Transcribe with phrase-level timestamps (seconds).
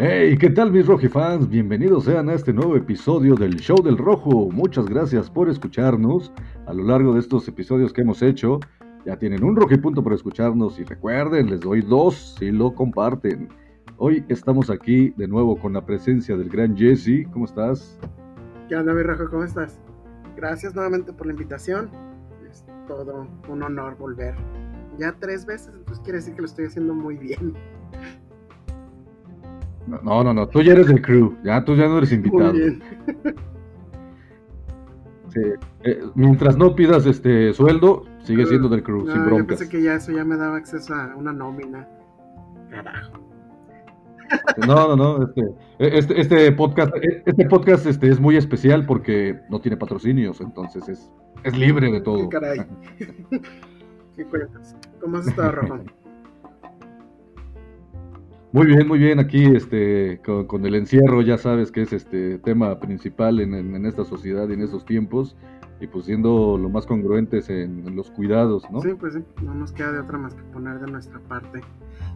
[0.00, 1.50] Hey, ¿qué tal mis fans?
[1.50, 4.48] Bienvenidos sean a este nuevo episodio del Show del Rojo.
[4.52, 6.32] Muchas gracias por escucharnos
[6.66, 8.60] a lo largo de estos episodios que hemos hecho.
[9.04, 13.48] Ya tienen un punto por escucharnos y recuerden, les doy dos si lo comparten.
[13.96, 17.26] Hoy estamos aquí de nuevo con la presencia del gran Jesse.
[17.32, 17.98] ¿Cómo estás?
[18.68, 19.28] ¿Qué onda, mi Rojo?
[19.28, 19.80] ¿Cómo estás?
[20.36, 21.90] Gracias nuevamente por la invitación.
[22.48, 24.36] Es todo un honor volver.
[24.96, 27.56] Ya tres veces, entonces quiere decir que lo estoy haciendo muy bien.
[29.88, 32.52] No, no, no, tú ya eres del crew, ya tú ya no eres invitado.
[32.52, 32.82] Muy bien.
[35.30, 35.42] Sí.
[35.82, 39.38] Eh, mientras no pidas este sueldo, sigue siendo del crew, sin broncas.
[39.38, 41.86] Yo pensé que ya eso ya me daba acceso a una nómina.
[42.70, 43.12] Carajo.
[44.66, 45.24] No, no, no.
[45.24, 46.92] Este, este, este podcast,
[47.26, 51.10] este podcast este, es muy especial porque no tiene patrocinios, entonces es,
[51.44, 52.28] es libre de todo.
[52.28, 52.60] ¿Qué caray?
[54.16, 54.76] ¿Qué cuentas?
[55.00, 55.80] ¿Cómo has estado, Rafa?
[58.52, 59.18] Muy bien, muy bien.
[59.18, 64.48] Aquí, este, con, el encierro, ya sabes que es este tema principal en, esta sociedad
[64.48, 65.36] y en estos tiempos,
[65.80, 68.80] y pues siendo lo más congruentes en, los cuidados, ¿no?
[68.80, 69.24] Sí, pues sí.
[69.42, 71.60] No nos queda de otra más que poner de nuestra parte.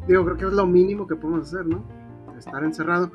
[0.09, 1.85] Digo, creo que es lo mínimo que podemos hacer, ¿no?
[2.39, 3.13] Estar encerrado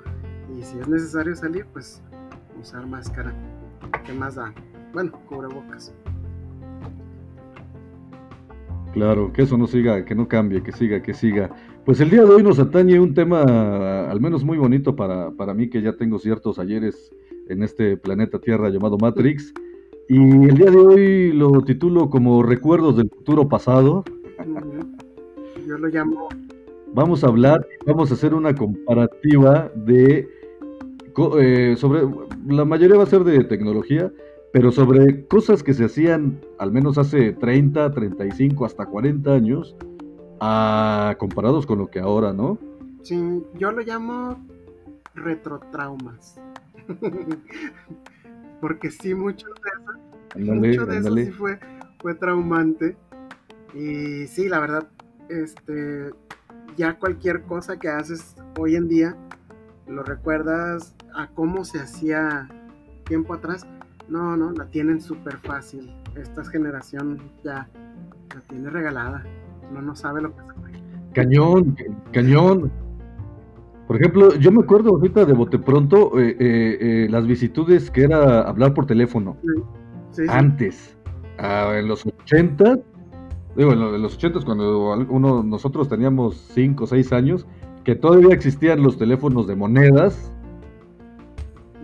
[0.56, 2.02] y si es necesario salir, pues
[2.60, 3.34] usar máscara.
[4.06, 4.54] ¿Qué más da?
[4.94, 5.94] Bueno, cubrebocas.
[8.94, 11.50] Claro, que eso no siga, que no cambie, que siga, que siga.
[11.88, 15.54] Pues el día de hoy nos atañe un tema al menos muy bonito para, para
[15.54, 17.14] mí, que ya tengo ciertos ayeres
[17.48, 19.54] en este planeta Tierra llamado Matrix.
[20.10, 24.04] Y el día de hoy lo titulo como Recuerdos del futuro pasado.
[25.66, 26.28] Yo lo llamo.
[26.94, 30.28] Vamos a hablar, vamos a hacer una comparativa de
[31.40, 32.02] eh, sobre
[32.50, 34.12] la mayoría va a ser de tecnología,
[34.52, 39.78] pero sobre cosas que se hacían al menos hace 30, 35, hasta 40 años
[40.40, 42.58] a, comparados con lo que ahora, ¿no?
[43.04, 44.38] Sí, yo lo llamo
[45.16, 46.40] retrotraumas.
[48.62, 51.60] Porque sí, mucho de eso, mucho de eso sí fue,
[52.00, 52.98] fue traumante.
[53.74, 54.88] Y sí, la verdad,
[55.30, 56.12] este,
[56.76, 59.16] ya cualquier cosa que haces hoy en día,
[59.88, 62.50] lo recuerdas a cómo se hacía
[63.06, 63.66] tiempo atrás.
[64.08, 65.94] No, no, la tienen súper fácil.
[66.16, 67.70] Esta generación ya
[68.34, 69.24] la tiene regalada
[69.72, 70.48] no, no sabe lo que es.
[71.14, 71.76] Cañón,
[72.12, 72.72] cañón.
[73.88, 78.04] Por ejemplo, yo me acuerdo ahorita de bote pronto eh, eh, eh, las vicitudes que
[78.04, 79.38] era hablar por teléfono.
[80.30, 80.98] Antes,
[81.38, 82.80] ah, en los 80,
[83.56, 87.48] digo, en los 80 cuando uno, nosotros teníamos 5 o 6 años,
[87.84, 90.34] que todavía existían los teléfonos de monedas.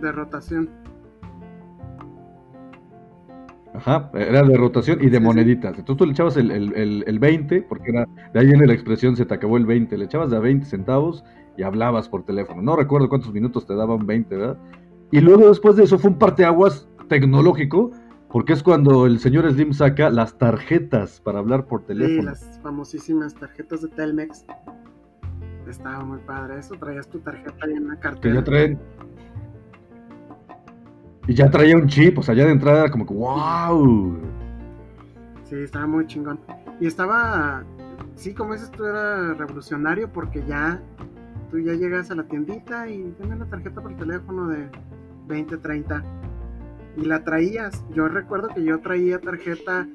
[0.00, 0.83] De rotación.
[3.86, 5.78] Ajá, era de rotación y de moneditas.
[5.78, 9.26] Entonces tú le echabas el, el, 20, porque era, de ahí viene la expresión, se
[9.26, 11.22] te acabó el 20, le echabas de a 20 centavos
[11.58, 12.62] y hablabas por teléfono.
[12.62, 14.58] No recuerdo cuántos minutos te daban 20, ¿verdad?
[15.10, 17.92] Y luego después de eso fue un parteaguas tecnológico,
[18.30, 22.20] porque es cuando el señor Slim saca las tarjetas para hablar por teléfono.
[22.20, 24.46] Sí, las famosísimas tarjetas de Telmex.
[25.68, 28.20] Estaba muy padre eso, traías tu tarjeta en la cartera.
[28.20, 28.78] Que ya traen,
[31.26, 34.18] y ya traía un chip, o sea, ya de entrada era como que wow.
[35.44, 36.40] Sí, estaba muy chingón.
[36.80, 37.64] Y estaba,
[38.14, 40.82] sí, como dices tú, era revolucionario porque ya
[41.50, 44.68] tú ya llegas a la tiendita y tienes la tarjeta por teléfono de
[45.26, 46.04] 20, 30
[46.96, 47.82] y la traías.
[47.94, 49.88] Yo recuerdo que yo traía tarjeta,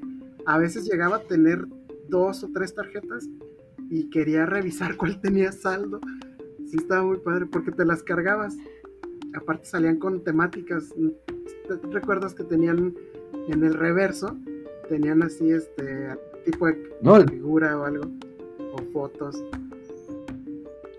[0.45, 1.65] a veces llegaba a tener
[2.09, 3.27] dos o tres tarjetas
[3.89, 5.99] y quería revisar cuál tenía saldo.
[6.65, 8.55] Sí, estaba muy padre porque te las cargabas
[9.35, 10.93] aparte salían con temáticas.
[11.91, 12.95] ¿Recuerdas que tenían
[13.47, 14.35] en el reverso?
[14.87, 16.09] Tenían así este
[16.45, 18.05] tipo de figura o algo,
[18.73, 19.43] o fotos.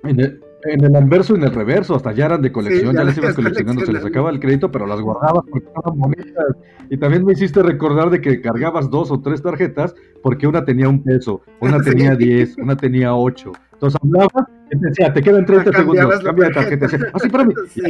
[0.03, 3.35] En el, anverso y en el reverso, hasta ya eran de colección, ya, les ibas
[3.35, 6.57] coleccionando, se les sacaba el crédito, pero las guardabas porque estaban bonitas.
[6.91, 10.89] Y también me hiciste recordar de que cargabas dos o tres tarjetas porque una tenía
[10.89, 13.53] un peso, una tenía diez, una tenía ocho.
[13.73, 14.47] Entonces hablabas
[14.79, 16.87] decía, te quedan 30 segundos, cambia de tarjeta.
[17.13, 17.55] Ah, sí, espérame.
[17.69, 17.83] Sí.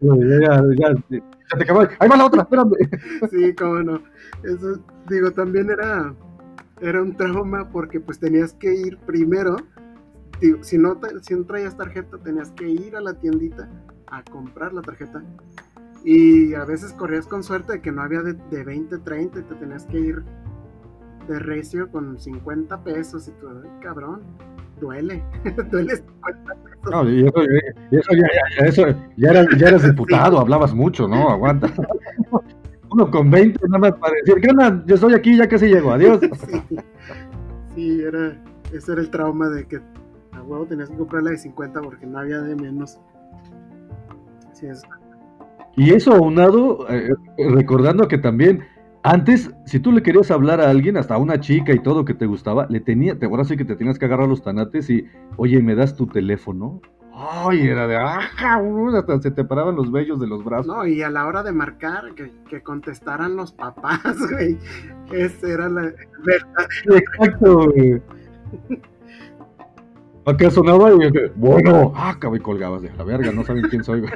[0.00, 1.80] Ya, ya, ya, te acabó.
[1.98, 2.72] Ahí va la otra, espérame.
[3.30, 4.00] Sí, cómo no.
[4.42, 6.14] Eso, digo, también era,
[6.80, 9.56] era un trauma porque pues tenías que ir primero,
[10.40, 13.68] digo, si no, si no traías tarjeta, tenías que ir a la tiendita
[14.08, 15.22] a comprar la tarjeta.
[16.04, 19.42] Y a veces corrías con suerte de que no había de, de 20, 30 y
[19.42, 20.22] te tenías que ir
[21.28, 24.20] de recio con 50 pesos y todo, cabrón
[24.80, 25.22] duele,
[25.70, 26.02] duele
[26.90, 27.42] No, y eso,
[27.90, 28.28] eso, ya,
[28.58, 28.86] ya, eso
[29.16, 31.30] ya, eras, ya eras diputado, hablabas mucho, ¿no?
[31.30, 31.72] Aguanta.
[32.90, 34.84] Uno con 20 nada más para decir, ¿qué onda?
[34.86, 36.20] Yo estoy aquí, ya casi llego, adiós.
[37.74, 38.40] Sí, sí era,
[38.72, 39.80] ese era el trauma de que
[40.32, 43.00] a huevo tenías que comprar la de 50 porque no había de menos.
[44.52, 44.82] Sí, es.
[45.76, 48.64] Y eso aunado, eh, recordando que también
[49.04, 52.14] antes, si tú le querías hablar a alguien, hasta a una chica y todo que
[52.14, 55.06] te gustaba, le tenía, te ahora sí que te tenías que agarrar los tanates y,
[55.36, 56.80] oye, ¿me das tu teléfono?
[57.12, 58.20] Ay, era de, ah,
[58.96, 60.66] hasta se te paraban los vellos de los brazos.
[60.66, 64.58] No, y a la hora de marcar, que, que contestaran los papás, güey.
[65.12, 65.82] Esa era la
[66.24, 66.66] verdad.
[66.86, 68.02] Exacto, güey.
[70.24, 70.96] Acá sonaba y
[71.36, 74.12] bueno, ah, y colgabas de la verga, no saben quién soy, güey.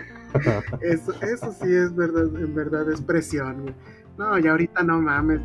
[0.81, 3.75] Eso, eso sí es verdad, en verdad es presión, güey.
[4.19, 5.41] No, y ahorita no mames.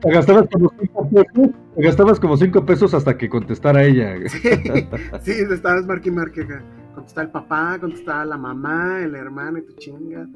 [0.00, 4.16] Te gastabas como cinco pesos, te gastabas como cinco pesos hasta que contestara ella.
[5.22, 6.46] Sí, sí estabas marque marque.
[6.94, 10.26] Contestaba el papá, contestaba la mamá, el hermano y tu chinga.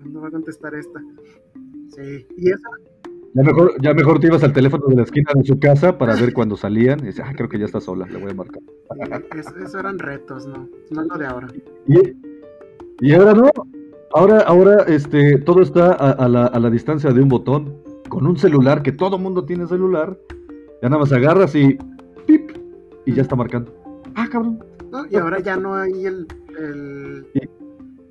[0.00, 1.00] ¿Cuándo va a contestar esta?
[1.94, 2.62] Sí, y eso.
[3.34, 6.14] Ya mejor, ya mejor te ibas al teléfono de la esquina de su casa para
[6.14, 7.00] ver cuando salían.
[7.00, 8.62] Y dices, ah, creo que ya está sola, le voy a marcar.
[9.36, 10.68] Eso, eran retos, ¿no?
[10.90, 11.48] No lo de ahora.
[11.86, 12.16] Y,
[13.00, 13.50] y ahora no,
[14.12, 18.36] Ahora, ahora este, todo está a, la, a, la, distancia de un botón, con un
[18.36, 20.16] celular, que todo mundo tiene celular.
[20.82, 21.76] Ya nada más agarras y
[22.26, 22.50] pip,
[23.04, 23.74] y ya está marcando.
[24.14, 24.64] Ah, cabrón.
[25.10, 26.26] y ahora ya no hay el,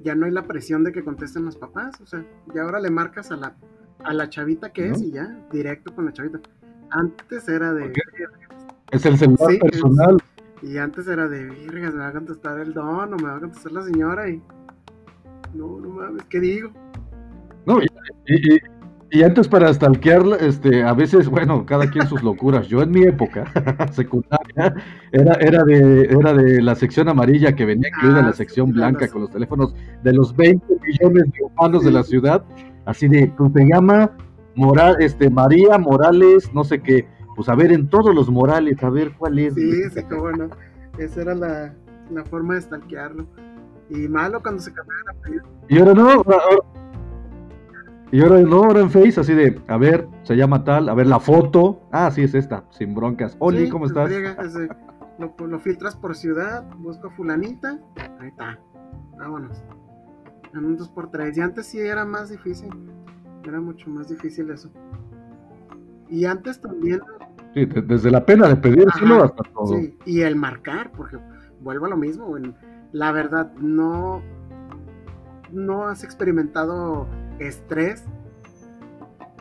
[0.03, 1.99] ya no hay la presión de que contesten los papás.
[2.01, 3.55] O sea, ya ahora le marcas a la,
[4.03, 6.39] a la chavita que es y ya, directo con la chavita.
[6.91, 7.93] Antes era de.
[8.91, 10.17] Es el celular personal.
[10.61, 13.39] y antes era de, virgas, me va a contestar el don o me va a
[13.39, 14.41] contestar la señora y
[15.55, 16.71] no, no mames, ¿qué digo?
[17.65, 17.79] No,
[19.11, 22.67] y, antes para stalkear, este, a veces, bueno, cada quien sus locuras.
[22.67, 23.45] Yo en mi época
[23.91, 24.75] secundaria
[25.11, 28.71] era, era, de, era de la sección amarilla que venía incluida en la ah, sección
[28.71, 29.73] blanca con los teléfonos
[30.03, 32.43] de los 20 millones de humanos de la ciudad.
[32.85, 34.11] Así de, pues se llama
[34.55, 37.07] Moral, este, María Morales, no sé qué.
[37.35, 39.53] Pues a ver, en todos los Morales, a ver cuál es.
[39.53, 40.49] Sí, sí, qué bueno.
[40.97, 41.73] Esa era la,
[42.11, 43.27] la forma de stalkearlo.
[43.89, 45.45] Y malo cuando se cambiaba la apellido.
[45.69, 46.23] Y ahora no,
[48.11, 51.07] y ahora no, ahora en Face, así de, a ver, se llama tal, a ver
[51.07, 51.81] la foto.
[51.91, 53.35] Ah, sí, es esta, sin broncas.
[53.39, 54.09] Oli, ¿cómo estás?
[55.17, 57.79] lo, filtras por ciudad, busco fulanita,
[58.19, 58.59] ahí está,
[59.17, 59.63] vámonos.
[60.53, 61.35] En un 2x3.
[61.35, 62.69] Y antes sí era más difícil,
[63.43, 64.71] era mucho más difícil eso.
[66.09, 67.01] Y antes también.
[67.53, 69.77] Sí, desde la pena de pedírselo hasta todo.
[69.77, 71.17] Sí, y el marcar, porque
[71.59, 72.55] vuelvo a lo mismo, en,
[72.95, 74.21] la verdad, no,
[75.51, 77.09] no has experimentado
[77.39, 78.05] estrés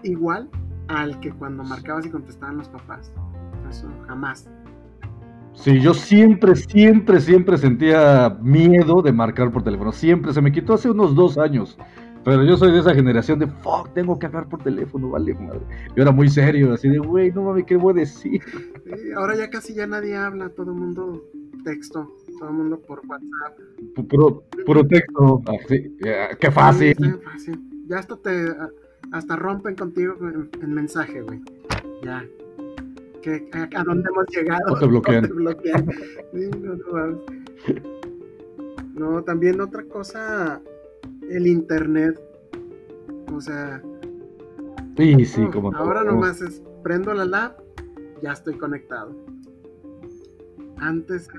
[0.02, 0.50] igual
[0.88, 3.12] al que cuando marcabas y contestaban los papás.
[3.70, 4.50] Eso jamás.
[5.52, 9.92] Sí, yo siempre, siempre, siempre sentía miedo de marcar por teléfono.
[9.92, 11.78] Siempre se me quitó hace unos dos años.
[12.24, 15.60] Pero yo soy de esa generación de, fuck, tengo que hablar por teléfono, vale madre.
[15.94, 18.42] Yo era muy serio, así de, güey, no mames, ¿qué voy a decir?
[19.16, 21.22] ahora ya casi ya nadie habla, todo el mundo
[21.62, 22.10] texto
[22.44, 23.58] todo el mundo por WhatsApp.
[24.66, 25.56] Puro, texto, ah,
[26.38, 26.94] qué fácil.
[27.86, 28.54] Ya hasta te
[29.12, 30.14] hasta rompen contigo
[30.60, 31.40] en, mensaje, güey.
[32.02, 32.18] Ya.
[32.18, 32.24] a,
[33.84, 34.74] dónde hemos llegado?
[34.74, 35.30] O te bloquean.
[38.94, 40.60] no, también otra cosa,
[41.30, 42.20] el internet.
[43.32, 43.80] O sea.
[44.98, 47.56] Sí, sí, como Ahora nomás es prendo la lab,
[48.22, 49.16] ya estoy conectado.
[50.76, 51.30] Antes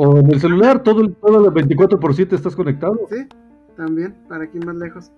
[0.00, 2.96] o en el celular, todo el, todo el 24 por 7 estás conectado.
[3.10, 3.26] Sí,
[3.76, 5.10] también, para aquí más lejos.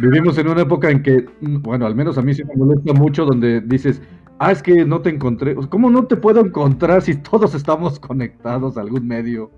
[0.00, 3.26] Vivimos en una época en que, bueno, al menos a mí sí me molesta mucho
[3.26, 4.00] donde dices,
[4.38, 5.54] ah, es que no te encontré.
[5.68, 9.50] ¿Cómo no te puedo encontrar si todos estamos conectados a algún medio?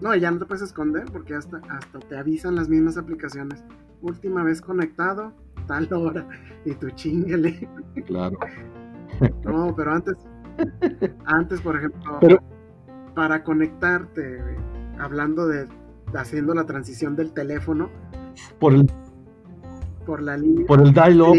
[0.00, 3.64] No, ya no te puedes esconder porque hasta, hasta te avisan las mismas aplicaciones.
[4.02, 5.32] Última vez conectado,
[5.68, 6.26] tal hora,
[6.64, 7.68] y tú chingale.
[8.06, 8.38] Claro.
[9.44, 10.16] No, pero antes
[11.26, 12.18] antes, por ejemplo,
[13.14, 14.40] para conectarte,
[14.98, 15.66] hablando de
[16.14, 17.90] haciendo la transición del teléfono.
[18.58, 18.90] Por el
[20.06, 20.66] por la línea.
[20.66, 21.36] Por el dial-up,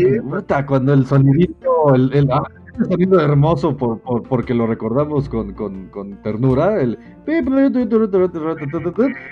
[0.67, 2.43] cuando el sonidito, el, el, ah,
[2.87, 5.53] sonido hermoso por, porque lo recordamos con,
[6.23, 6.97] ternura, el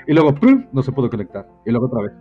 [0.07, 0.35] y luego
[0.71, 2.11] no se pudo conectar, y luego otra vez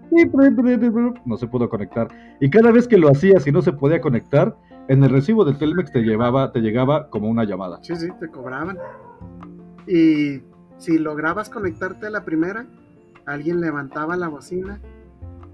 [1.24, 2.08] no se pudo conectar,
[2.40, 4.56] y cada vez que lo hacías y no se podía conectar,
[4.88, 7.78] en el recibo del Telmex te llevaba, te llegaba como una llamada.
[7.82, 8.78] Sí, sí, te cobraban.
[9.86, 10.42] Y
[10.78, 12.66] si lograbas conectarte a la primera,
[13.26, 14.80] alguien levantaba la bocina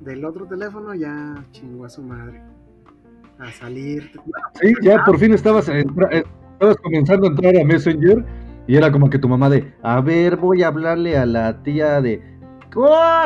[0.00, 2.42] del otro teléfono, ya chingó a su madre.
[3.38, 4.10] A salir.
[4.60, 8.24] Sí, ya por fin estabas, estabas comenzando a entrar a Messenger
[8.66, 12.00] y era como que tu mamá de, a ver, voy a hablarle a la tía
[12.00, 12.22] de,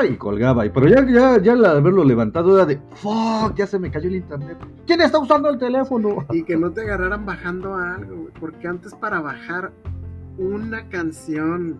[0.08, 0.66] y colgaba.
[0.66, 4.08] Y, pero ya, ya, ya al haberlo levantado era de, fuck, ya se me cayó
[4.08, 4.58] el internet.
[4.86, 6.26] ¿Quién está usando el teléfono?
[6.32, 9.72] Y que no te agarraran bajando algo, porque antes para bajar
[10.38, 11.78] una canción.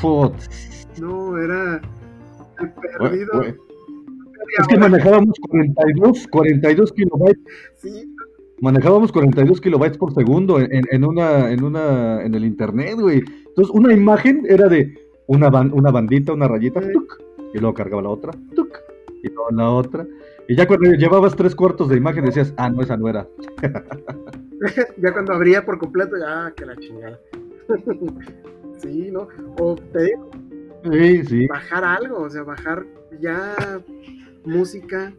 [0.00, 0.34] Fuck.
[1.00, 1.80] No, era
[2.98, 3.42] perdido.
[3.42, 7.42] Es que manejábamos 42, 42 kilobytes.
[7.76, 8.14] Sí.
[8.60, 13.22] Manejábamos 42 kilobytes por segundo en, en, una, en una, en el internet, güey.
[13.48, 16.80] Entonces, una imagen era de una, una bandita, una rayita,
[17.52, 18.32] y luego cargaba la otra,
[19.22, 20.06] y luego la otra.
[20.48, 23.26] Y ya cuando llevabas tres cuartos de imagen decías, ah, no, esa no era.
[24.98, 27.18] ya cuando abría por completo, ya, ah, que la chingada.
[28.78, 29.28] sí, ¿no?
[29.58, 30.30] O te digo,
[30.92, 31.46] sí, sí.
[31.46, 32.84] bajar algo, o sea, bajar
[33.20, 33.54] ya
[34.44, 35.14] música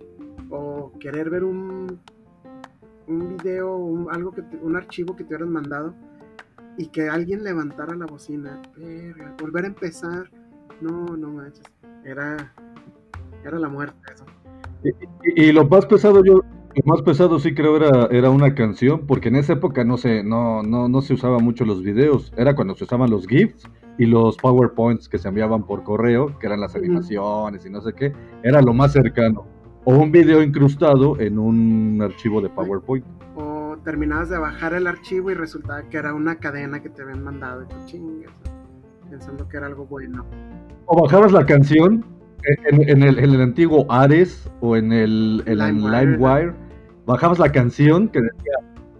[0.52, 2.00] o querer ver un,
[3.08, 5.96] un video, algo que un archivo que te hubieran mandado
[6.78, 8.62] y que alguien levantara la bocina,
[9.42, 10.30] volver a empezar,
[10.82, 11.66] no, no manches,
[12.04, 12.54] era,
[13.44, 14.26] era la muerte eso.
[15.36, 19.30] Y, lo más pesado yo, lo más pesado sí creo era, era una canción, porque
[19.30, 22.76] en esa época no se, no, no, no se usaba mucho los videos, era cuando
[22.76, 23.68] se usaban los GIFs
[23.98, 27.94] y los PowerPoints que se enviaban por correo, que eran las animaciones y no sé
[27.94, 28.14] qué,
[28.44, 29.46] era lo más cercano.
[29.86, 33.06] O un video incrustado en un archivo de PowerPoint
[33.86, 37.64] terminabas de bajar el archivo y resultaba que era una cadena que te habían mandado
[37.64, 38.34] y tú chingas,
[39.10, 40.26] pensando que era algo bueno.
[40.88, 42.04] O bajabas la canción
[42.66, 46.54] en, el, antiguo Ares o en el, LimeWire,
[47.06, 48.54] bajabas la canción que decía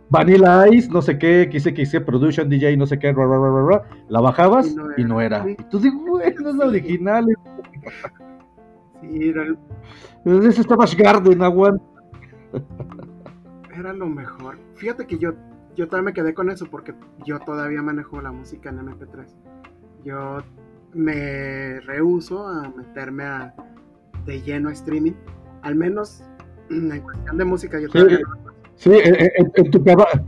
[0.10, 3.14] Vanilla Ice, no sé qué, quise que hice Production DJ, no sé qué,
[4.08, 5.50] la bajabas y no era.
[5.50, 7.26] Y, tú dices, bueno, es la original.
[9.02, 9.58] sí, era el...
[10.48, 11.84] Ese estaba Garden, aguanta
[13.80, 14.58] era lo mejor.
[14.76, 15.34] Fíjate que yo,
[15.76, 16.94] yo todavía me quedé con eso porque
[17.26, 19.26] yo todavía manejo la música en MP3.
[20.04, 20.38] Yo
[20.94, 23.54] me rehuso a meterme a,
[24.26, 25.14] de lleno a streaming.
[25.62, 26.24] Al menos
[26.70, 28.20] en cuestión de música yo todavía
[28.76, 30.26] sí, en, tu cabaña,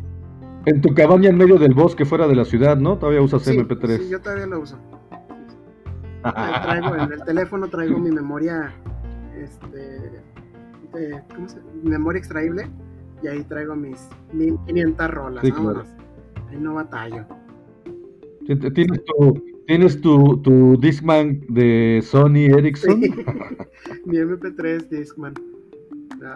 [0.65, 2.97] en tu cabaña en medio del bosque fuera de la ciudad, ¿no?
[2.97, 3.97] Todavía usas MP3.
[3.99, 4.77] Sí, yo todavía lo uso.
[6.21, 8.73] traigo, en el teléfono traigo mi memoria,
[9.35, 10.21] este,
[11.33, 12.69] ¿cómo se Memoria extraíble
[13.21, 15.43] y ahí traigo mis 1500 rolas.
[15.45, 15.51] Sí,
[16.49, 17.25] Ahí no batallo.
[18.45, 23.01] ¿Tienes tu, ¿tienes tu, tu Discman de Sony Ericsson?
[24.05, 25.33] Mi MP3 Discman.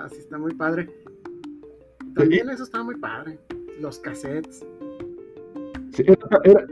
[0.03, 0.89] Así está muy padre.
[2.15, 3.39] También eso está muy padre.
[3.79, 4.65] Los cassettes.
[5.93, 6.03] Sí,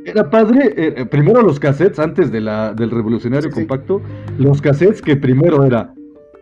[0.06, 4.02] era, padre, eh, primero los cassettes antes de la, del revolucionario compacto,
[4.38, 5.94] los cassettes que primero era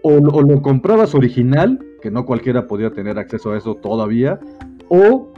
[0.08, 4.40] o, lo comprabas original, que no cualquiera podía tener acceso a eso todavía,
[4.90, 5.34] o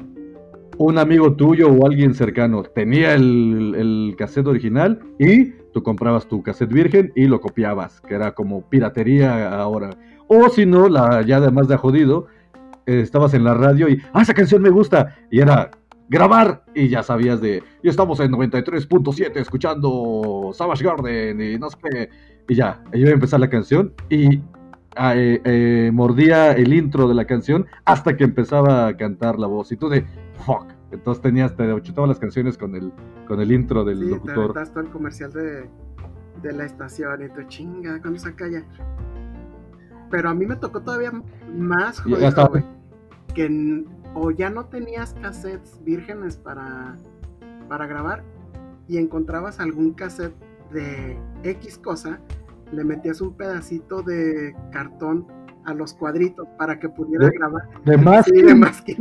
[0.78, 6.42] un amigo tuyo o alguien cercano tenía el, el cassette original y tú comprabas tu
[6.42, 9.90] cassette virgen y lo copiabas, que era como piratería ahora.
[10.28, 12.28] O si no, la, ya además de jodido,
[12.86, 15.70] estabas en la radio y, ah, esa canción me gusta, y era
[16.08, 21.78] grabar y ya sabías de, y estamos en 93.7 escuchando Savage Garden y no sé
[21.84, 22.10] qué,
[22.48, 24.40] y ya, iba a empezar la canción y
[24.96, 29.48] Ah, eh, eh, mordía el intro de la canción hasta que empezaba a cantar la
[29.48, 29.72] voz.
[29.72, 30.06] Y tú de
[30.46, 30.66] fuck.
[30.92, 32.92] Entonces tenías, te todas las canciones con el,
[33.28, 34.54] con el intro del sí, locutor.
[34.54, 35.70] Te todo el comercial de,
[36.42, 38.64] de, la estación y tú chinga, cuando se calla.
[40.10, 41.12] Pero a mí me tocó todavía
[41.56, 42.52] más jodido,
[43.36, 46.98] que o ya no tenías cassettes vírgenes para,
[47.68, 48.24] para grabar
[48.88, 50.34] y encontrabas algún cassette
[50.72, 52.20] de X cosa
[52.72, 55.28] le metías un pedacito de cartón
[55.66, 57.64] a los cuadritos para que pudiera grabar.
[57.86, 58.26] De más.
[58.26, 58.96] Sí, de más que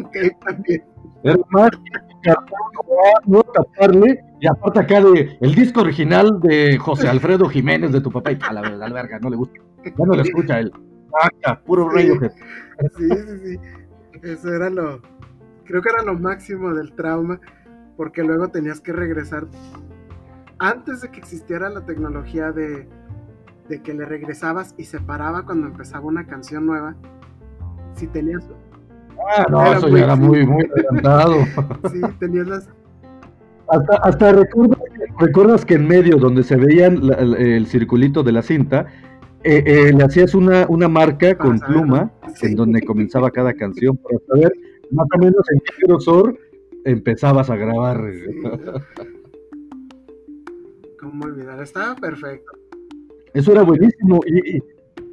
[0.44, 0.84] también.
[1.22, 1.70] Era más
[2.22, 2.58] cartón,
[3.26, 4.24] no taparle.
[4.40, 8.38] Y aparte acá de el disco original de José Alfredo Jiménez de tu papá y
[8.40, 9.60] a la, la verga, no le gusta.
[9.84, 10.72] Ya no le escucha él.
[11.64, 12.08] puro sí,
[12.96, 13.60] Sí, sí, sí.
[14.22, 15.00] Eso era lo.
[15.64, 17.40] Creo que era lo máximo del trauma.
[17.96, 19.46] Porque luego tenías que regresar.
[20.60, 22.88] Antes de que existiera la tecnología de
[23.68, 26.96] de que le regresabas y se paraba cuando empezaba una canción nueva.
[27.94, 28.48] Si tenías.
[29.36, 31.34] Ah, no, eso ya era muy, muy adelantado.
[31.92, 32.68] sí, tenías las.
[33.68, 34.32] Hasta, hasta
[35.18, 38.86] recuerdas, que en medio, donde se veía el, circulito de la cinta,
[39.44, 42.10] eh, eh, le hacías una, una marca con pluma
[42.40, 44.52] en donde comenzaba cada canción para saber
[44.90, 46.38] más o menos en qué grosor
[46.84, 48.02] empezabas a grabar.
[50.98, 51.60] ¿Cómo olvidar?
[51.62, 52.52] Estaba perfecto.
[53.38, 54.18] Eso era buenísimo.
[54.26, 54.60] Y,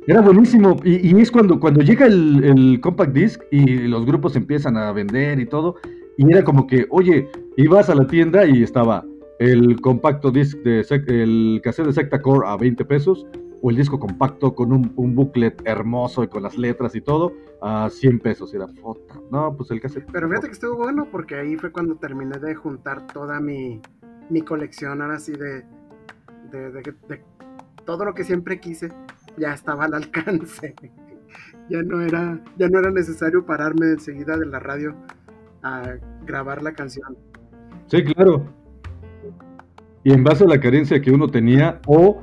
[0.08, 0.77] era buenísimo.
[0.84, 5.46] Y, es cuando, cuando llega el, compact disc y los grupos empiezan a vender y
[5.46, 5.75] todo.
[6.17, 9.05] Y era como que, oye, ibas a la tienda y estaba
[9.38, 13.27] el compacto disc de el cassette de Secta Core a 20 pesos
[13.62, 17.32] o el disco compacto con un, un, booklet hermoso y con las letras y todo
[17.62, 18.55] a 100 pesos.
[18.55, 19.27] Era foto.
[19.29, 20.10] No, pues el cassette.
[20.12, 23.82] Pero fíjate que estuvo bueno porque ahí fue cuando terminé de juntar toda mi,
[24.32, 25.63] mi colección ahora sí de,
[27.86, 28.92] todo lo que siempre quise
[29.38, 30.75] ya estaba al alcance.
[31.70, 34.96] ya no era ya no era necesario pararme enseguida de la radio
[35.63, 37.18] a grabar la canción.
[37.88, 38.48] Sí, claro.
[40.04, 42.22] Y en base a la carencia que uno tenía, o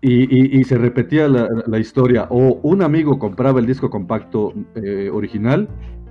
[0.00, 5.68] y, se repetía la, historia, o un amigo compraba el disco compacto eh, original,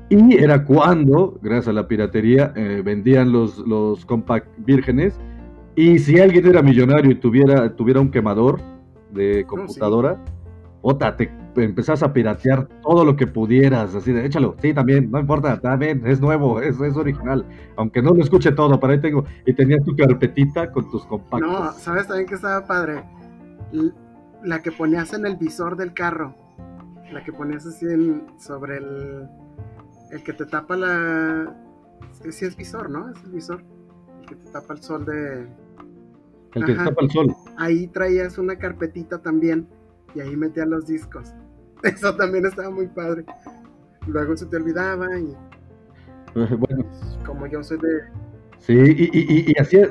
[0.09, 5.19] y era cuando, gracias a la piratería, eh, vendían los, los compact vírgenes,
[5.75, 8.59] y si alguien era millonario y tuviera, tuviera un quemador
[9.13, 10.23] de computadora,
[10.81, 15.19] otra, te empezás a piratear todo lo que pudieras, así de échalo, sí, también, no
[15.19, 17.45] importa, también, es nuevo, es, es original,
[17.77, 21.41] aunque no lo escuche todo, para ahí tengo, y tenías tu carpetita con tus compactos.
[21.41, 23.03] No, ¿sabes también que estaba padre?
[24.43, 26.35] La que ponías en el visor del carro,
[27.13, 29.29] la que ponías así en, sobre el,
[30.11, 31.55] el que te tapa la...
[32.29, 33.09] Sí es visor, ¿no?
[33.09, 33.63] Es el visor,
[34.21, 35.47] el que te tapa el sol de...
[36.55, 37.35] El que tapa el sol.
[37.57, 39.67] Ahí traías una carpetita también
[40.15, 41.33] y ahí metía los discos.
[41.83, 43.25] Eso también estaba muy padre.
[44.07, 45.35] Luego se te olvidaba y.
[46.35, 46.85] Bueno.
[47.25, 48.01] Como yo soy de.
[48.59, 49.89] Sí, y, y, y, hacías,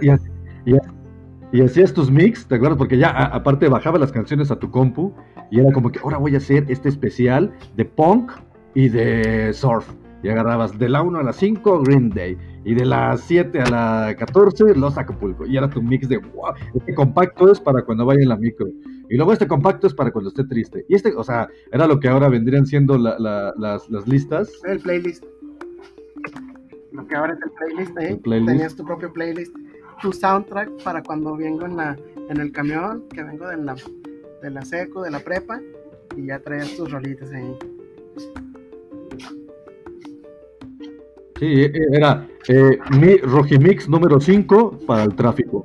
[1.52, 2.78] y, hacías tus mix, ¿te acuerdas?
[2.78, 5.12] Porque ya aparte bajaba las canciones a tu compu
[5.50, 8.32] y era como que ahora voy a hacer este especial de punk
[8.74, 9.86] y de surf.
[10.22, 13.70] Y agarrabas de la 1 a la 5 Green Day y de la 7 a
[13.70, 15.46] la 14 Los Acapulco.
[15.46, 18.68] Y era tu mix de wow, este compacto es para cuando vaya en la micro.
[19.08, 20.86] Y luego este compacto es para cuando esté triste.
[20.88, 24.50] Y este, o sea, era lo que ahora vendrían siendo las, las, listas.
[24.64, 25.24] El playlist.
[26.92, 28.20] Lo que ahora es el playlist, ¿eh?
[28.22, 29.54] Tenías tu propio playlist.
[30.00, 31.96] Tu soundtrack para cuando vengo en, la,
[32.28, 33.76] en el camión, que vengo de la,
[34.42, 35.60] de la seco, de la prepa,
[36.16, 37.56] y ya traías tus rolitas ahí.
[41.42, 45.64] Sí, e, e, era eh, mi Rojimix número 5 para el tráfico.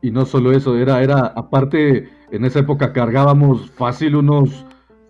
[0.00, 4.64] Y no solo eso, era, era, aparte, en esa época cargábamos fácil unos,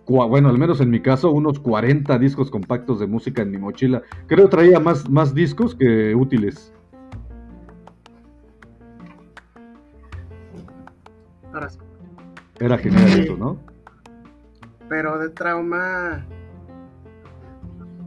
[0.05, 4.01] bueno, al menos en mi caso, unos 40 discos compactos de música en mi mochila.
[4.27, 6.73] Creo traía más, más discos que útiles.
[12.63, 13.59] Era genial eso, ¿no?
[14.87, 16.25] Pero de trauma.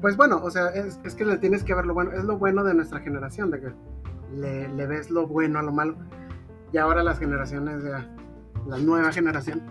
[0.01, 2.13] Pues bueno, o sea, es, que le tienes que ver lo bueno.
[2.13, 3.73] Es lo bueno de nuestra generación, de que
[4.35, 5.97] le, le ves lo bueno a lo malo
[6.73, 9.63] y ahora las generaciones de la nueva generación,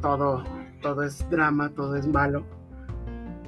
[0.00, 0.42] todo,
[0.82, 2.44] todo es drama, todo es malo.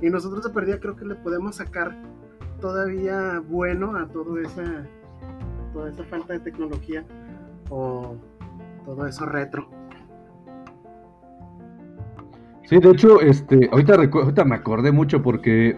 [0.01, 1.97] Y nosotros de perdida creo que le podemos sacar
[2.61, 4.87] todavía bueno a todo esa,
[5.73, 7.05] toda esa falta de tecnología
[7.71, 8.17] o
[8.85, 9.69] todo eso retro.
[12.73, 15.77] Sí, de hecho, este, ahorita, ahorita me acordé mucho porque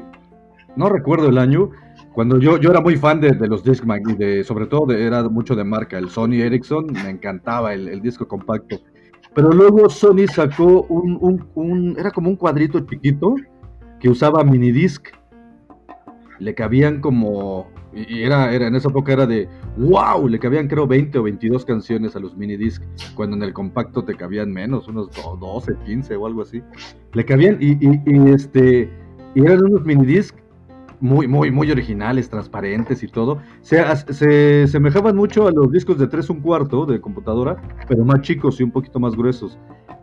[0.77, 1.73] no recuerdo el año,
[2.13, 5.57] cuando yo, yo era muy fan de, los Discman y de, sobre todo era mucho
[5.57, 8.79] de marca, el Sony Ericsson, me encantaba el, disco compacto.
[9.35, 13.35] Pero luego Sony sacó un, un, era como un cuadrito chiquito
[13.99, 15.09] que usaba mini disc.
[16.39, 20.87] Le cabían como, y era, era, en esa época era de, wow, le cabían creo
[20.87, 22.83] 20 o 22 canciones a los mini disc,
[23.15, 26.63] cuando en el compacto te cabían menos, unos 12, 15 o algo así.
[27.13, 28.91] Le cabían, y, y, y este,
[29.35, 30.35] y eran unos mini disc
[31.01, 33.39] muy, muy, muy originales, transparentes y todo.
[33.61, 38.23] Se, se semejaban mucho a los discos de 3 un cuarto de computadora, pero más
[38.23, 39.59] chicos y un poquito más gruesos.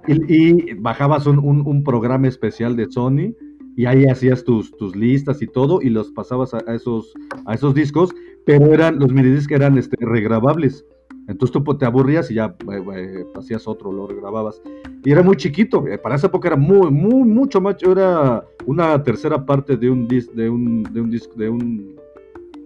[0.08, 3.34] Y, bajabas un, un, programa especial de Sony
[3.76, 7.14] y ahí hacías tus, tus listas y todo y los pasabas a, esos,
[7.46, 8.12] a esos discos,
[8.46, 10.86] pero eran, los minidiscs eran este, regrabables.
[11.28, 14.62] Entonces tú pues, te aburrías y ya eh, eh, hacías otro, lo grababas.
[15.04, 19.02] Y era muy chiquito, eh, para esa época era muy, muy, mucho más, era una
[19.04, 21.96] tercera parte de un disc, de un, de un disc, de un,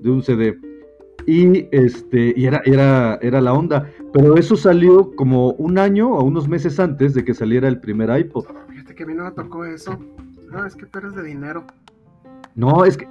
[0.01, 0.57] de un CD.
[1.27, 3.91] Y este, y era, era, era la onda.
[4.13, 8.15] Pero eso salió como un año o unos meses antes de que saliera el primer
[8.17, 8.45] iPod.
[8.69, 9.97] Fíjate que a mí no me tocó eso.
[10.51, 11.65] No, es que tú eres de dinero.
[12.55, 13.07] No, es que.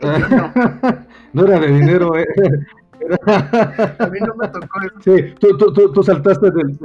[0.00, 0.52] no.
[1.32, 2.26] no era de dinero, eh.
[3.26, 5.00] A mí no me tocó eso.
[5.00, 6.78] Sí, tú, tú, tú, saltaste del.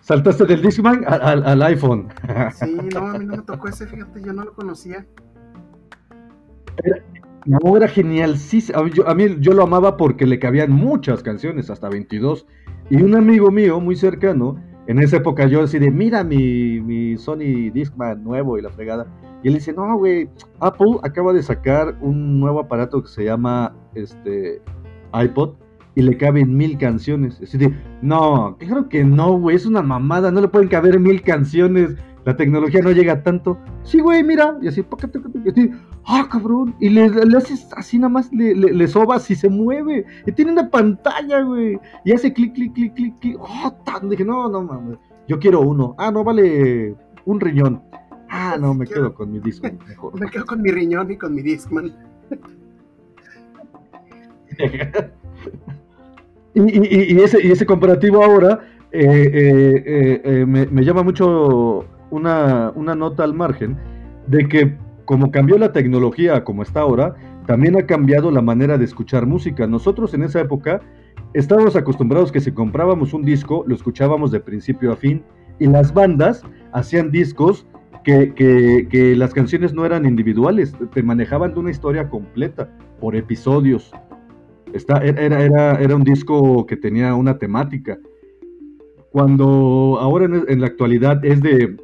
[0.00, 2.08] Saltaste del Discman al, al, iPhone.
[2.54, 5.06] Sí, no, a mí no me tocó ese, fíjate, yo no lo conocía.
[7.44, 11.90] no, era genial, sí, a mí, yo lo amaba porque le cabían muchas canciones, hasta
[11.90, 12.46] 22.
[12.88, 14.56] Y un amigo mío muy cercano,
[14.88, 19.06] en esa época yo así de, mira mi, mi Sony Discman nuevo y la fregada.
[19.42, 23.76] Y él dice, no, güey, Apple acaba de sacar un nuevo aparato que se llama
[23.94, 24.62] este
[25.12, 25.50] iPod
[25.94, 27.38] y le caben mil canciones.
[27.42, 27.70] Así de,
[28.00, 31.94] no, claro que no, güey, es una mamada, no le pueden caber mil canciones.
[32.24, 33.58] La tecnología no llega tanto.
[33.82, 34.58] Sí, güey, mira.
[34.60, 34.84] Y así,
[35.44, 35.70] y así
[36.04, 36.74] ah, cabrón.
[36.80, 40.04] Y le, haces así nada más, le, le, sobas y se mueve.
[40.26, 41.78] Y tiene una pantalla, güey.
[42.04, 43.36] Y hace clic, clic, clic, clic, clic.
[43.40, 44.10] Oh, tan.
[44.10, 44.98] Dije, no, no mames.
[45.26, 45.94] Yo quiero uno.
[45.98, 47.82] Ah, no, vale un riñón.
[48.30, 50.20] Ah, no, me quedo con mi Discman mejor.
[50.20, 51.94] Me quedo con mi riñón y con mi Discman.
[56.54, 62.72] y, y, ese, y ese comparativo ahora eh, eh, eh, me, me, llama mucho una,
[62.74, 63.76] una nota al margen
[64.26, 64.76] de que
[65.08, 67.14] como cambió la tecnología como está ahora,
[67.46, 69.66] también ha cambiado la manera de escuchar música.
[69.66, 70.82] Nosotros en esa época
[71.32, 75.24] estábamos acostumbrados que si comprábamos un disco, lo escuchábamos de principio a fin,
[75.58, 76.42] y las bandas
[76.72, 77.66] hacían discos
[78.04, 83.90] que, que, las canciones no eran individuales, te manejaban de una historia completa, por episodios.
[84.74, 87.98] Está, era, era, era un disco que tenía una temática.
[89.10, 91.76] Cuando ahora en la actualidad es de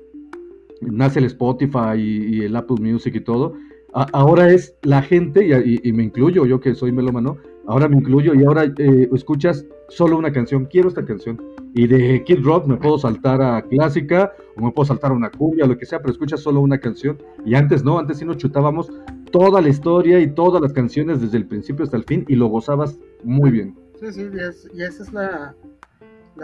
[0.91, 3.55] nace el Spotify y, el Apple Music y todo,
[3.93, 8.45] ahora es la gente, y, me incluyo, yo que soy melómano, ahora me incluyo y
[8.45, 11.41] ahora eh, escuchas solo una canción, quiero esta canción.
[11.75, 15.31] Y de Kid Rock me puedo saltar a clásica o me puedo saltar a una
[15.31, 17.19] cumbia, lo que sea, pero escuchas solo una canción.
[17.45, 18.93] Y antes no, antes sí nos chutábamos
[19.31, 22.47] toda la historia y todas las canciones desde el principio hasta el fin y lo
[22.47, 23.77] gozabas muy bien.
[24.01, 24.29] Sí, sí,
[24.73, 25.55] y, esa es la,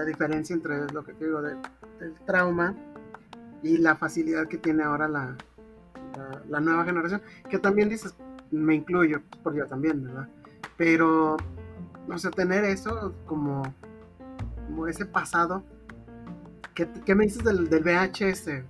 [0.07, 1.59] diferencia entre lo que te digo del
[2.27, 2.75] trauma
[3.63, 5.37] y la facilidad que tiene ahora la,
[6.49, 8.15] la, nueva generación, que también dices,
[8.51, 10.29] me incluyo, por yo también, ¿verdad?
[10.77, 11.37] Pero,
[12.09, 13.63] no sé, tener eso como,
[14.67, 15.63] como ese pasado,
[16.75, 18.65] ¿qué, qué me dices del, del, VHS?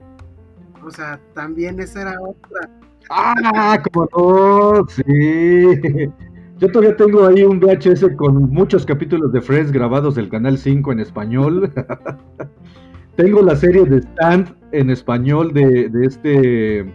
[0.85, 2.68] O sea, también esa era otra.
[3.11, 6.11] Ah, como no, sí.
[6.59, 10.92] Yo todavía tengo ahí un VHS con muchos capítulos de Friends grabados del Canal 5
[10.92, 11.72] en español.
[13.20, 16.94] tengo la serie de Stand en español de, de este.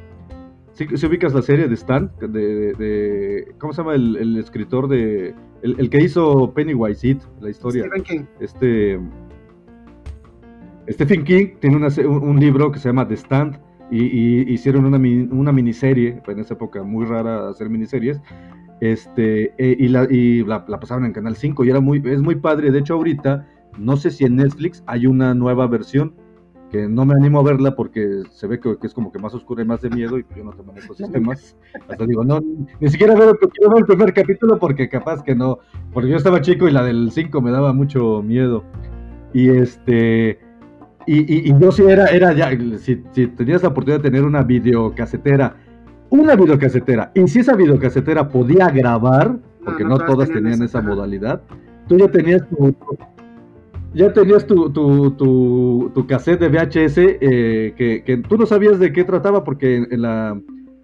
[0.73, 2.11] ¿Sí, ubicas la serie de Stan?
[2.19, 5.35] De, ¿Cómo se llama el, escritor de.
[5.61, 7.85] El, que hizo Pennywise la historia?
[7.85, 8.23] Stephen King.
[8.39, 8.99] Este.
[10.89, 13.59] Stephen King tiene un, libro que se llama The Stand
[13.91, 18.19] y, hicieron una, una, miniserie, en esa época muy rara hacer miniseries,
[18.81, 22.21] este, eh, y, la, y la, la, pasaron en Canal 5 y era muy, es
[22.21, 22.71] muy padre.
[22.71, 26.13] De hecho, ahorita, no sé si en Netflix hay una nueva versión
[26.71, 29.61] que no me animo a verla porque se ve que, es como que más oscura
[29.63, 31.55] y más de miedo y yo no te manejo sistemas.
[31.87, 32.41] Hasta digo, no,
[32.79, 35.59] ni siquiera veo, quiero ver el primer capítulo porque capaz que no,
[35.93, 38.63] porque yo estaba chico y la del 5 me daba mucho miedo.
[39.33, 40.39] Y este,
[41.07, 44.43] y, y, yo sí era, era ya, si, si, tenías la oportunidad de tener una
[44.43, 45.55] videocasetera,
[46.09, 51.41] una videocasetera, y si esa videocasetera podía grabar, porque no, todas tenían esa modalidad,
[51.87, 52.75] tú ya tenías tu,
[53.95, 58.77] ya tenías tu, tu, tu, tu cassette de VHS eh, que, que, tú no sabías
[58.77, 60.39] de qué trataba porque en, la,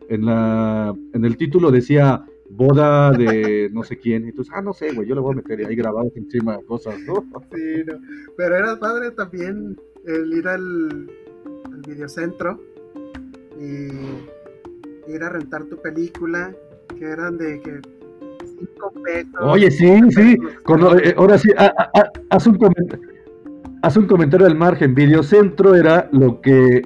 [0.10, 4.28] en, la, en el título decía boda de no sé quién.
[4.28, 6.98] Y tú, ah, no sé, güey, yo le voy a meter ahí grabados encima cosas,
[7.02, 7.26] ¿no?
[7.54, 8.00] Sí, no.
[8.38, 11.10] Pero era padre también el ir al,
[11.66, 12.60] al videocentro
[13.60, 16.56] y ir a rentar tu película,
[16.98, 17.82] que eran de que
[19.42, 20.38] Oye, sí, sí.
[21.04, 21.50] Eh, ahora sí,
[22.30, 22.60] haz un,
[23.82, 24.96] haz un comentario al margen.
[24.96, 26.82] Videocentro era lo que